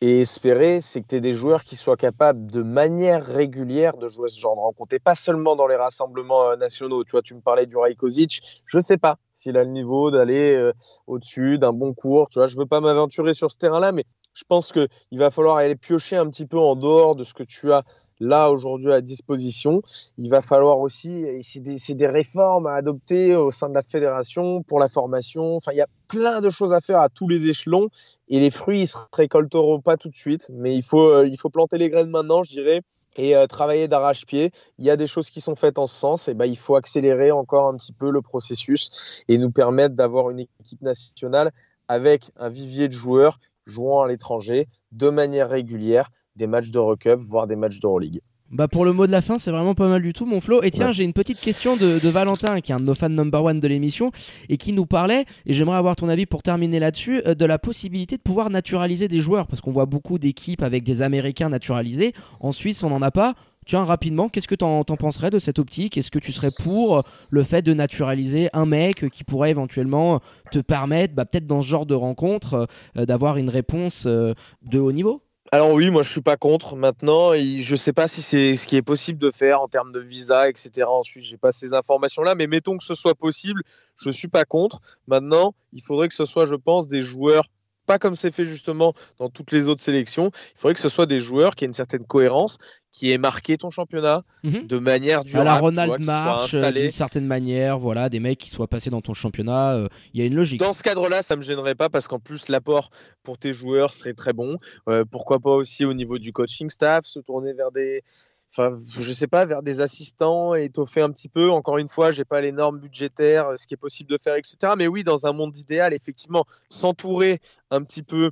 et 0.01 0.21
espérer, 0.21 0.81
c'est 0.81 1.03
que 1.03 1.09
tu 1.09 1.17
aies 1.17 1.21
des 1.21 1.35
joueurs 1.35 1.65
qui 1.65 1.75
soient 1.75 1.97
capables 1.97 2.51
de 2.51 2.63
manière 2.63 3.25
régulière 3.25 3.97
de 3.97 4.09
jouer 4.09 4.29
ce 4.29 4.39
genre 4.39 4.55
de 4.55 4.61
rencontre, 4.61 4.95
et 4.95 5.01
pas 5.01 5.17
seulement 5.17 5.57
dans 5.57 5.67
les 5.67 5.77
rassemblements 5.77 6.57
nationaux. 6.57 7.03
Tu 7.05 7.13
vois, 7.13 7.23
tu 7.23 7.35
me 7.35 7.41
parlais 7.41 7.67
du 7.67 7.77
Rajkovic, 7.77 8.41
je 8.67 8.79
sais 8.79 8.97
pas 8.97 9.17
s'il 9.35 9.57
a 9.57 9.65
le 9.65 9.71
niveau 9.71 10.11
d'aller 10.11 10.55
euh, 10.55 10.73
au-dessus 11.07 11.59
d'un 11.59 11.73
bon 11.73 11.95
cours. 11.95 12.29
Tu 12.29 12.39
vois, 12.39 12.47
je 12.47 12.57
veux 12.57 12.67
pas 12.67 12.81
m'aventurer 12.81 13.35
sur 13.35 13.51
ce 13.51 13.59
terrain-là, 13.59 13.93
mais 13.93 14.05
je 14.35 14.45
pense 14.49 14.73
qu'il 14.73 14.89
va 15.19 15.31
falloir 15.31 15.57
aller 15.57 15.77
piocher 15.77 16.17
un 16.17 16.29
petit 16.29 16.47
peu 16.47 16.59
en 16.59 16.77
dehors 16.77 17.17
de 17.17 17.25
ce 17.25 17.35
que 17.35 17.43
tu 17.43 17.73
as 17.73 17.83
là 18.21 18.51
aujourd'hui 18.51 18.93
à 18.93 19.01
disposition. 19.01 19.83
Il 20.17 20.31
va 20.31 20.41
falloir 20.41 20.81
aussi, 20.81 21.27
c'est 21.43 21.95
des, 21.95 22.07
réformes 22.07 22.67
à 22.67 22.75
adopter 22.75 23.35
au 23.37 23.51
sein 23.51 23.69
de 23.69 23.75
la 23.75 23.83
fédération 23.83 24.63
pour 24.63 24.79
la 24.79 24.89
formation. 24.89 25.57
Enfin, 25.57 25.73
il 25.73 25.79
y 25.79 25.83
a 25.83 25.89
plein 26.09 26.41
de 26.41 26.51
choses 26.51 26.73
à 26.73 26.81
faire 26.81 27.01
à 27.01 27.09
tous 27.09 27.29
les 27.29 27.49
échelons 27.49 27.89
et 28.29 28.41
les 28.41 28.51
fruits, 28.51 28.83
ils 28.83 28.87
se 28.89 28.97
récolteront 29.13 29.81
pas 29.81 29.97
tout 29.97 30.09
de 30.09 30.17
suite, 30.17 30.51
mais 30.55 30.75
il 30.75 30.83
faut, 30.83 31.09
euh, 31.09 31.27
il 31.27 31.37
faut 31.39 31.51
planter 31.51 31.79
les 31.79 31.91
graines 31.91 32.11
maintenant, 32.11 32.43
je 32.43 32.51
dirais 32.51 32.83
et 33.19 33.37
euh, 33.37 33.47
travailler 33.47 33.89
d'arrache-pied. 33.89 34.53
Il 34.79 34.85
y 34.85 34.91
a 34.91 34.97
des 34.97 35.07
choses 35.07 35.29
qui 35.29 35.43
sont 35.43 35.57
faites 35.57 35.79
en 35.79 35.87
ce 35.87 35.95
sens, 35.95 36.29
et 36.29 36.35
ben, 36.35 36.47
il 36.47 36.57
faut 36.57 36.77
accélérer 36.77 37.31
encore 37.31 37.69
un 37.69 37.77
petit 37.77 37.93
peu 37.93 38.11
le 38.11 38.23
processus 38.23 39.25
et 39.29 39.37
nous 39.37 39.51
permettre 39.51 39.95
d'avoir 39.95 40.31
une 40.31 40.39
équipe 40.39 40.81
nationale 40.81 41.51
avec 41.89 42.31
un 42.37 42.49
vivier 42.49 42.89
de 42.89 42.93
joueurs 42.93 43.39
jouant 43.67 44.03
à 44.03 44.09
l'étranger 44.09 44.67
de 44.93 45.11
manière 45.11 45.51
régulière, 45.51 46.11
des 46.39 46.47
matchs 46.47 46.71
de 46.71 46.95
Cup, 46.95 47.21
voire 47.21 47.47
des 47.47 47.57
matchs 47.57 47.81
d'Euroleague. 47.81 48.21
Bah 48.51 48.67
pour 48.67 48.87
le 48.87 48.95
mot 48.95 49.07
de 49.07 49.13
la 49.13 49.21
fin, 49.21 49.39
c'est 49.39 49.51
vraiment 49.51 49.75
pas 49.75 49.89
mal 49.89 50.01
du 50.01 50.15
tout, 50.15 50.25
mon 50.25 50.41
Flo. 50.41 50.63
Et 50.63 50.71
tiens, 50.71 50.91
j'ai 50.91 51.05
une 51.05 51.13
petite 51.13 51.39
question 51.39 51.77
de, 51.77 52.03
de, 52.03 52.09
Valentin, 52.09 52.63
qui 52.63 52.73
est 52.73 52.75
un 52.75 52.79
de 52.79 52.85
nos 52.85 52.95
fans 52.95 53.11
number 53.11 53.45
one 53.45 53.61
de 53.61 53.69
l'émission, 53.69 54.11
et 54.49 54.57
qui 54.57 54.73
nous 54.73 54.87
parlait, 54.87 55.27
et 55.45 55.53
j'aimerais 55.53 55.77
avoir 55.77 55.97
ton 55.97 56.09
avis 56.09 56.25
pour 56.25 56.43
terminer 56.43 56.79
là-dessus, 56.79 57.21
euh, 57.27 57.35
de 57.35 57.45
la 57.45 57.59
possibilité 57.59 58.17
de 58.17 58.23
pouvoir 58.23 58.49
naturaliser 58.49 59.07
des 59.07 59.21
joueurs, 59.21 59.49
parce 59.49 59.61
qu'on 59.61 59.71
voit 59.71 59.85
beaucoup 59.85 60.19
d'équipes 60.19 60.63
avec 60.63 60.83
des 60.83 61.03
Américains 61.03 61.51
naturalisés. 61.51 62.15
En 62.41 62.53
Suisse, 62.53 62.83
on 62.83 62.89
n'en 62.89 63.03
a 63.03 63.11
pas. 63.11 63.35
Tiens, 63.67 63.85
rapidement, 63.85 64.31
qu'est-ce 64.31 64.49
que 64.49 64.55
t'en 64.55 64.79
en 64.81 64.85
penserais 64.97 65.29
de 65.29 65.39
cette 65.39 65.59
optique? 65.59 65.99
Est-ce 65.99 66.11
que 66.11 66.19
tu 66.19 66.33
serais 66.33 66.53
pour 66.63 67.07
le 67.29 67.43
fait 67.43 67.61
de 67.61 67.75
naturaliser 67.75 68.49
un 68.55 68.65
mec 68.65 69.11
qui 69.11 69.25
pourrait 69.25 69.51
éventuellement 69.51 70.21
te 70.53 70.59
permettre, 70.59 71.15
bah, 71.15 71.27
peut-être 71.27 71.47
dans 71.47 71.61
ce 71.61 71.67
genre 71.67 71.85
de 71.85 71.95
rencontre, 71.95 72.67
euh, 72.97 73.05
d'avoir 73.05 73.37
une 73.37 73.51
réponse 73.51 74.05
euh, 74.07 74.33
de 74.63 74.79
haut 74.79 74.93
niveau? 74.93 75.21
Alors 75.51 75.73
oui, 75.73 75.91
moi 75.91 76.03
je 76.03 76.11
suis 76.11 76.21
pas 76.21 76.37
contre. 76.37 76.77
Maintenant, 76.77 77.33
je 77.35 77.77
sais 77.77 77.93
pas 77.93 78.09
si 78.09 78.23
c'est 78.23 78.57
ce 78.57 78.67
qui 78.67 78.77
est 78.77 78.83
possible 78.83 79.19
de 79.19 79.31
faire 79.31 79.61
en 79.61 79.69
termes 79.69 79.93
de 79.93 80.01
visa, 80.01 80.49
etc. 80.49 80.87
Ensuite, 80.87 81.25
j'ai 81.25 81.37
pas 81.37 81.53
ces 81.53 81.75
informations-là, 81.75 82.35
mais 82.35 82.47
mettons 82.47 82.77
que 82.77 82.85
ce 82.85 82.95
soit 82.95 83.15
possible, 83.15 83.63
je 83.97 84.11
suis 84.11 84.29
pas 84.29 84.45
contre. 84.45 84.81
Maintenant, 85.07 85.55
il 85.73 85.83
faudrait 85.83 86.09
que 86.09 86.15
ce 86.15 86.25
soit, 86.25 86.47
je 86.47 86.55
pense, 86.55 86.89
des 86.89 87.01
joueurs 87.01 87.49
pas 87.89 87.99
comme 87.99 88.15
c'est 88.15 88.31
fait 88.33 88.45
justement 88.45 88.93
dans 89.19 89.31
toutes 89.31 89.51
les 89.51 89.67
autres 89.67 89.83
sélections. 89.83 90.31
Il 90.55 90.59
faudrait 90.61 90.75
que 90.75 90.81
ce 90.81 90.89
soit 90.89 91.07
des 91.07 91.19
joueurs 91.19 91.57
qui 91.57 91.65
aient 91.65 91.67
une 91.67 91.73
certaine 91.73 92.05
cohérence, 92.05 92.59
qui 92.93 93.11
aient 93.11 93.19
marqué 93.19 93.57
ton 93.57 93.71
championnat 93.71 94.23
Mhm. 94.45 94.67
de 94.67 94.79
manière 94.79 95.25
durable. 95.25 95.49
à 95.49 95.53
la 95.55 95.59
Ronald 95.59 96.01
March, 96.01 96.55
euh, 96.55 96.71
d'une 96.71 96.91
certaine 96.91 97.27
manière, 97.27 97.79
voilà, 97.79 98.09
des 98.09 98.21
mecs 98.21 98.39
qui 98.39 98.51
soient 98.51 98.69
passés 98.69 98.91
dans 98.91 99.01
ton 99.01 99.15
championnat, 99.15 99.73
euh, 99.75 99.89
il 100.13 100.21
y 100.21 100.23
a 100.23 100.27
une 100.27 100.35
logique. 100.35 100.61
Dans 100.61 100.73
ce 100.73 100.83
cadre-là, 100.83 101.23
ça 101.23 101.35
me 101.37 101.43
gênerait 101.43 101.75
pas 101.75 101.89
parce 101.89 102.07
qu'en 102.09 102.19
plus 102.21 102.49
l'apport 102.49 102.91
pour 103.23 103.39
tes 103.39 103.53
joueurs 103.55 103.93
serait 103.93 104.15
très 104.15 104.33
bon. 104.33 104.57
Euh, 104.89 105.05
pourquoi 105.11 105.41
pas 105.41 105.51
aussi 105.51 105.85
au 105.85 105.95
niveau 105.95 106.19
du 106.19 106.33
coaching 106.33 106.69
staff, 106.71 107.07
se 107.07 107.19
tourner 107.21 107.53
vers 107.55 107.73
des, 107.73 108.03
enfin, 108.51 108.77
je 108.99 109.13
sais 109.13 109.27
pas, 109.27 109.45
vers 109.45 109.63
des 109.63 109.81
assistants 109.81 110.55
étoffer 110.55 111.03
un 111.03 111.11
petit 111.11 111.29
peu. 111.29 111.51
Encore 111.51 111.79
une 111.79 111.89
fois, 111.89 112.13
j'ai 112.13 112.25
pas 112.25 112.41
les 112.41 112.53
normes 112.53 112.79
budgétaires, 112.79 113.59
ce 113.59 113.67
qui 113.67 113.75
est 113.75 113.79
possible 113.79 114.11
de 114.11 114.19
faire, 114.19 114.37
etc. 114.37 114.75
Mais 114.77 114.87
oui, 114.87 115.05
dans 115.05 115.27
un 115.27 115.33
monde 115.33 115.57
idéal, 115.57 115.93
effectivement, 115.95 116.45
s'entourer 116.71 117.41
un 117.71 117.83
petit 117.83 118.03
peu 118.03 118.31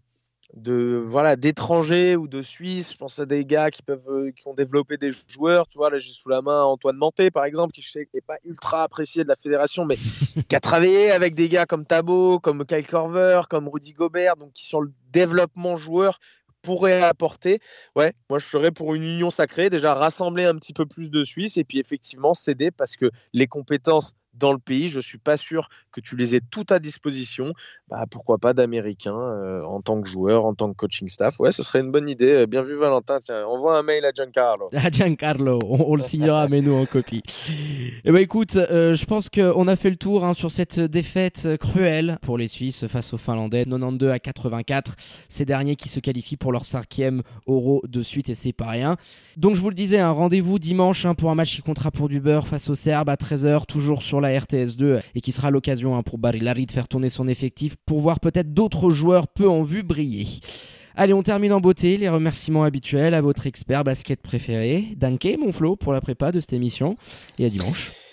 de 0.54 1.02
voilà 1.04 1.36
d'étrangers 1.36 2.16
ou 2.16 2.28
de 2.28 2.42
Suisses. 2.42 2.92
Je 2.92 2.98
pense 2.98 3.18
à 3.18 3.26
des 3.26 3.44
gars 3.44 3.70
qui 3.70 3.82
peuvent 3.82 4.08
euh, 4.08 4.30
qui 4.30 4.46
ont 4.46 4.54
développé 4.54 4.96
des 4.96 5.12
joueurs. 5.28 5.66
Tu 5.68 5.78
vois, 5.78 5.90
là 5.90 5.98
j'ai 5.98 6.12
sous 6.12 6.28
la 6.28 6.42
main 6.42 6.62
Antoine 6.62 6.96
Manté 6.96 7.30
par 7.30 7.44
exemple, 7.44 7.72
qui 7.72 7.82
je 7.82 7.90
sais 7.90 8.08
n'est 8.14 8.20
pas 8.20 8.36
ultra 8.44 8.82
apprécié 8.82 9.24
de 9.24 9.28
la 9.28 9.36
fédération, 9.36 9.84
mais 9.84 9.96
qui 10.48 10.56
a 10.56 10.60
travaillé 10.60 11.10
avec 11.10 11.34
des 11.34 11.48
gars 11.48 11.66
comme 11.66 11.84
Tabo, 11.84 12.38
comme 12.38 12.64
Kyle 12.64 12.86
Corver, 12.86 13.42
comme 13.50 13.68
Rudy 13.68 13.92
Gobert, 13.92 14.36
donc 14.36 14.52
qui 14.52 14.64
sur 14.64 14.80
le 14.80 14.92
développement 15.12 15.76
joueur 15.76 16.18
pourrait 16.66 17.00
apporter. 17.02 17.60
Ouais, 17.94 18.12
moi 18.28 18.40
je 18.40 18.46
serais 18.46 18.72
pour 18.72 18.94
une 18.94 19.04
union 19.04 19.30
sacrée, 19.30 19.70
déjà 19.70 19.94
rassembler 19.94 20.44
un 20.44 20.56
petit 20.56 20.72
peu 20.72 20.84
plus 20.84 21.10
de 21.10 21.22
Suisses 21.22 21.56
et 21.56 21.64
puis 21.64 21.78
effectivement 21.78 22.34
céder 22.34 22.72
parce 22.72 22.96
que 22.96 23.10
les 23.32 23.46
compétences 23.46 24.14
dans 24.38 24.52
le 24.52 24.58
pays. 24.58 24.88
Je 24.88 25.00
suis 25.00 25.18
pas 25.18 25.36
sûr 25.36 25.68
que 25.92 26.00
tu 26.00 26.16
les 26.16 26.36
aies 26.36 26.40
toutes 26.50 26.72
à 26.72 26.78
disposition. 26.78 27.52
Bah, 27.88 28.04
pourquoi 28.10 28.38
pas 28.38 28.52
d'Américains 28.52 29.18
euh, 29.18 29.62
en 29.62 29.80
tant 29.80 30.00
que 30.00 30.08
joueur, 30.08 30.44
en 30.44 30.54
tant 30.54 30.70
que 30.70 30.76
coaching 30.76 31.08
staff. 31.08 31.38
Ouais, 31.40 31.52
ce 31.52 31.62
serait 31.62 31.80
une 31.80 31.90
bonne 31.90 32.08
idée. 32.08 32.46
Bien 32.46 32.62
vu, 32.62 32.74
Valentin. 32.74 33.18
Tiens, 33.20 33.46
envoie 33.46 33.78
un 33.78 33.82
mail 33.82 34.04
à 34.04 34.12
Giancarlo. 34.12 34.68
À 34.86 34.90
Giancarlo, 34.90 35.58
on, 35.64 35.92
on 35.92 35.96
le 35.96 36.02
signera, 36.02 36.48
mais 36.50 36.60
nous 36.60 36.74
en 36.74 36.86
copie. 36.86 37.22
Eh 38.04 38.12
ben 38.12 38.20
écoute, 38.20 38.56
euh, 38.56 38.94
je 38.94 39.04
pense 39.04 39.28
qu'on 39.30 39.68
a 39.68 39.76
fait 39.76 39.90
le 39.90 39.96
tour 39.96 40.24
hein, 40.24 40.34
sur 40.34 40.50
cette 40.50 40.78
défaite 40.78 41.56
cruelle 41.58 42.18
pour 42.22 42.38
les 42.38 42.48
Suisses 42.48 42.86
face 42.86 43.12
aux 43.12 43.18
Finlandais, 43.18 43.64
92 43.64 44.10
à 44.10 44.18
84. 44.18 44.94
Ces 45.28 45.44
derniers 45.44 45.76
qui 45.76 45.88
se 45.88 46.00
qualifient 46.00 46.36
pour 46.36 46.52
leur 46.52 46.64
cinquième 46.64 47.22
Euro 47.46 47.82
de 47.88 48.02
suite 48.02 48.28
et 48.28 48.34
c'est 48.34 48.52
pas 48.52 48.68
rien. 48.68 48.96
Donc 49.36 49.54
je 49.54 49.60
vous 49.60 49.70
le 49.70 49.74
disais, 49.74 49.98
un 49.98 50.12
rendez-vous 50.12 50.58
dimanche 50.58 51.04
hein, 51.04 51.14
pour 51.14 51.30
un 51.30 51.34
match 51.34 51.54
qui 51.54 51.62
comptera 51.62 51.90
pour 51.90 52.08
du 52.08 52.20
beurre 52.20 52.46
face 52.46 52.68
aux 52.68 52.74
Serbes 52.74 53.08
à 53.08 53.16
13h, 53.16 53.66
toujours 53.66 54.02
sur 54.02 54.20
la 54.20 54.25
RTS2 54.28 55.00
et 55.14 55.20
qui 55.20 55.32
sera 55.32 55.50
l'occasion 55.50 55.96
hein, 55.96 56.02
pour 56.02 56.18
Barilari 56.18 56.66
de 56.66 56.72
faire 56.72 56.88
tourner 56.88 57.08
son 57.08 57.28
effectif 57.28 57.76
pour 57.86 58.00
voir 58.00 58.20
peut-être 58.20 58.52
d'autres 58.52 58.90
joueurs 58.90 59.28
peu 59.28 59.48
en 59.48 59.62
vue 59.62 59.82
briller. 59.82 60.26
Allez, 60.94 61.12
on 61.12 61.22
termine 61.22 61.52
en 61.52 61.60
beauté. 61.60 61.98
Les 61.98 62.08
remerciements 62.08 62.64
habituels 62.64 63.14
à 63.14 63.20
votre 63.20 63.46
expert 63.46 63.84
basket 63.84 64.22
préféré, 64.22 64.94
Danke, 64.96 65.28
mon 65.38 65.52
Flo, 65.52 65.76
pour 65.76 65.92
la 65.92 66.00
prépa 66.00 66.32
de 66.32 66.40
cette 66.40 66.54
émission. 66.54 66.96
Et 67.38 67.44
à 67.44 67.50
dimanche. 67.50 68.05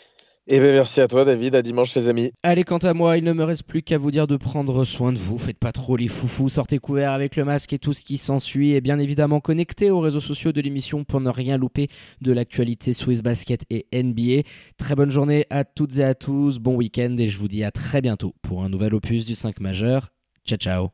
Eh 0.48 0.60
bien, 0.60 0.74
merci 0.74 1.00
à 1.00 1.08
toi, 1.08 1.24
David. 1.24 1.56
À 1.56 1.62
dimanche, 1.62 1.96
les 1.96 2.10
amis. 2.10 2.34
Allez, 2.44 2.66
quant 2.66 2.78
à 2.80 2.94
moi, 2.94 3.18
il 3.18 3.24
ne 3.24 3.32
me 3.32 3.46
reste 3.46 3.64
plus 3.64 3.82
qu'à 3.82 3.98
vous 3.98 4.12
dire 4.12 4.28
de 4.28 4.36
prendre 4.36 4.84
soin 4.84 5.14
de 5.14 5.18
vous. 5.18 5.38
Faites 5.38 5.58
pas 5.58 5.72
trop 5.72 5.96
les 5.96 6.10
foufous. 6.10 6.50
Sortez 6.50 6.80
couverts 6.80 7.12
avec 7.12 7.38
le 7.38 7.46
masque 7.46 7.72
et 7.72 7.80
tout 7.80 7.94
ce 7.94 8.02
qui 8.02 8.18
s'ensuit. 8.18 8.74
Et 8.74 8.82
bien 8.82 9.00
évidemment, 9.00 9.40
connectez 9.40 9.90
aux 9.90 10.02
réseaux 10.02 10.20
sociaux 10.20 10.52
de 10.52 10.60
l'émission 10.60 11.06
pour 11.06 11.22
ne 11.22 11.30
rien 11.30 11.58
louper 11.58 11.88
de 12.20 12.34
l'actualité 12.34 12.92
Swiss 12.92 13.22
Basket 13.22 13.64
et 13.70 13.88
NBA. 13.94 14.42
Très 14.78 14.96
bonne 14.96 15.12
journée 15.12 15.46
à 15.50 15.64
toutes 15.64 15.98
et 15.98 16.04
à 16.04 16.14
tous. 16.14 16.60
Bon 16.60 16.76
week-end 16.76 17.16
et 17.18 17.30
je 17.30 17.38
vous 17.38 17.48
dis 17.48 17.64
à 17.64 17.72
très 17.72 18.02
bientôt 18.02 18.36
pour 18.42 18.64
un 18.64 18.70
nouvel 18.70 18.94
opus 18.96 19.26
du 19.26 19.36
5 19.36 19.62
majeur. 19.62 20.10
Ciao, 20.46 20.58
ciao. 20.58 20.90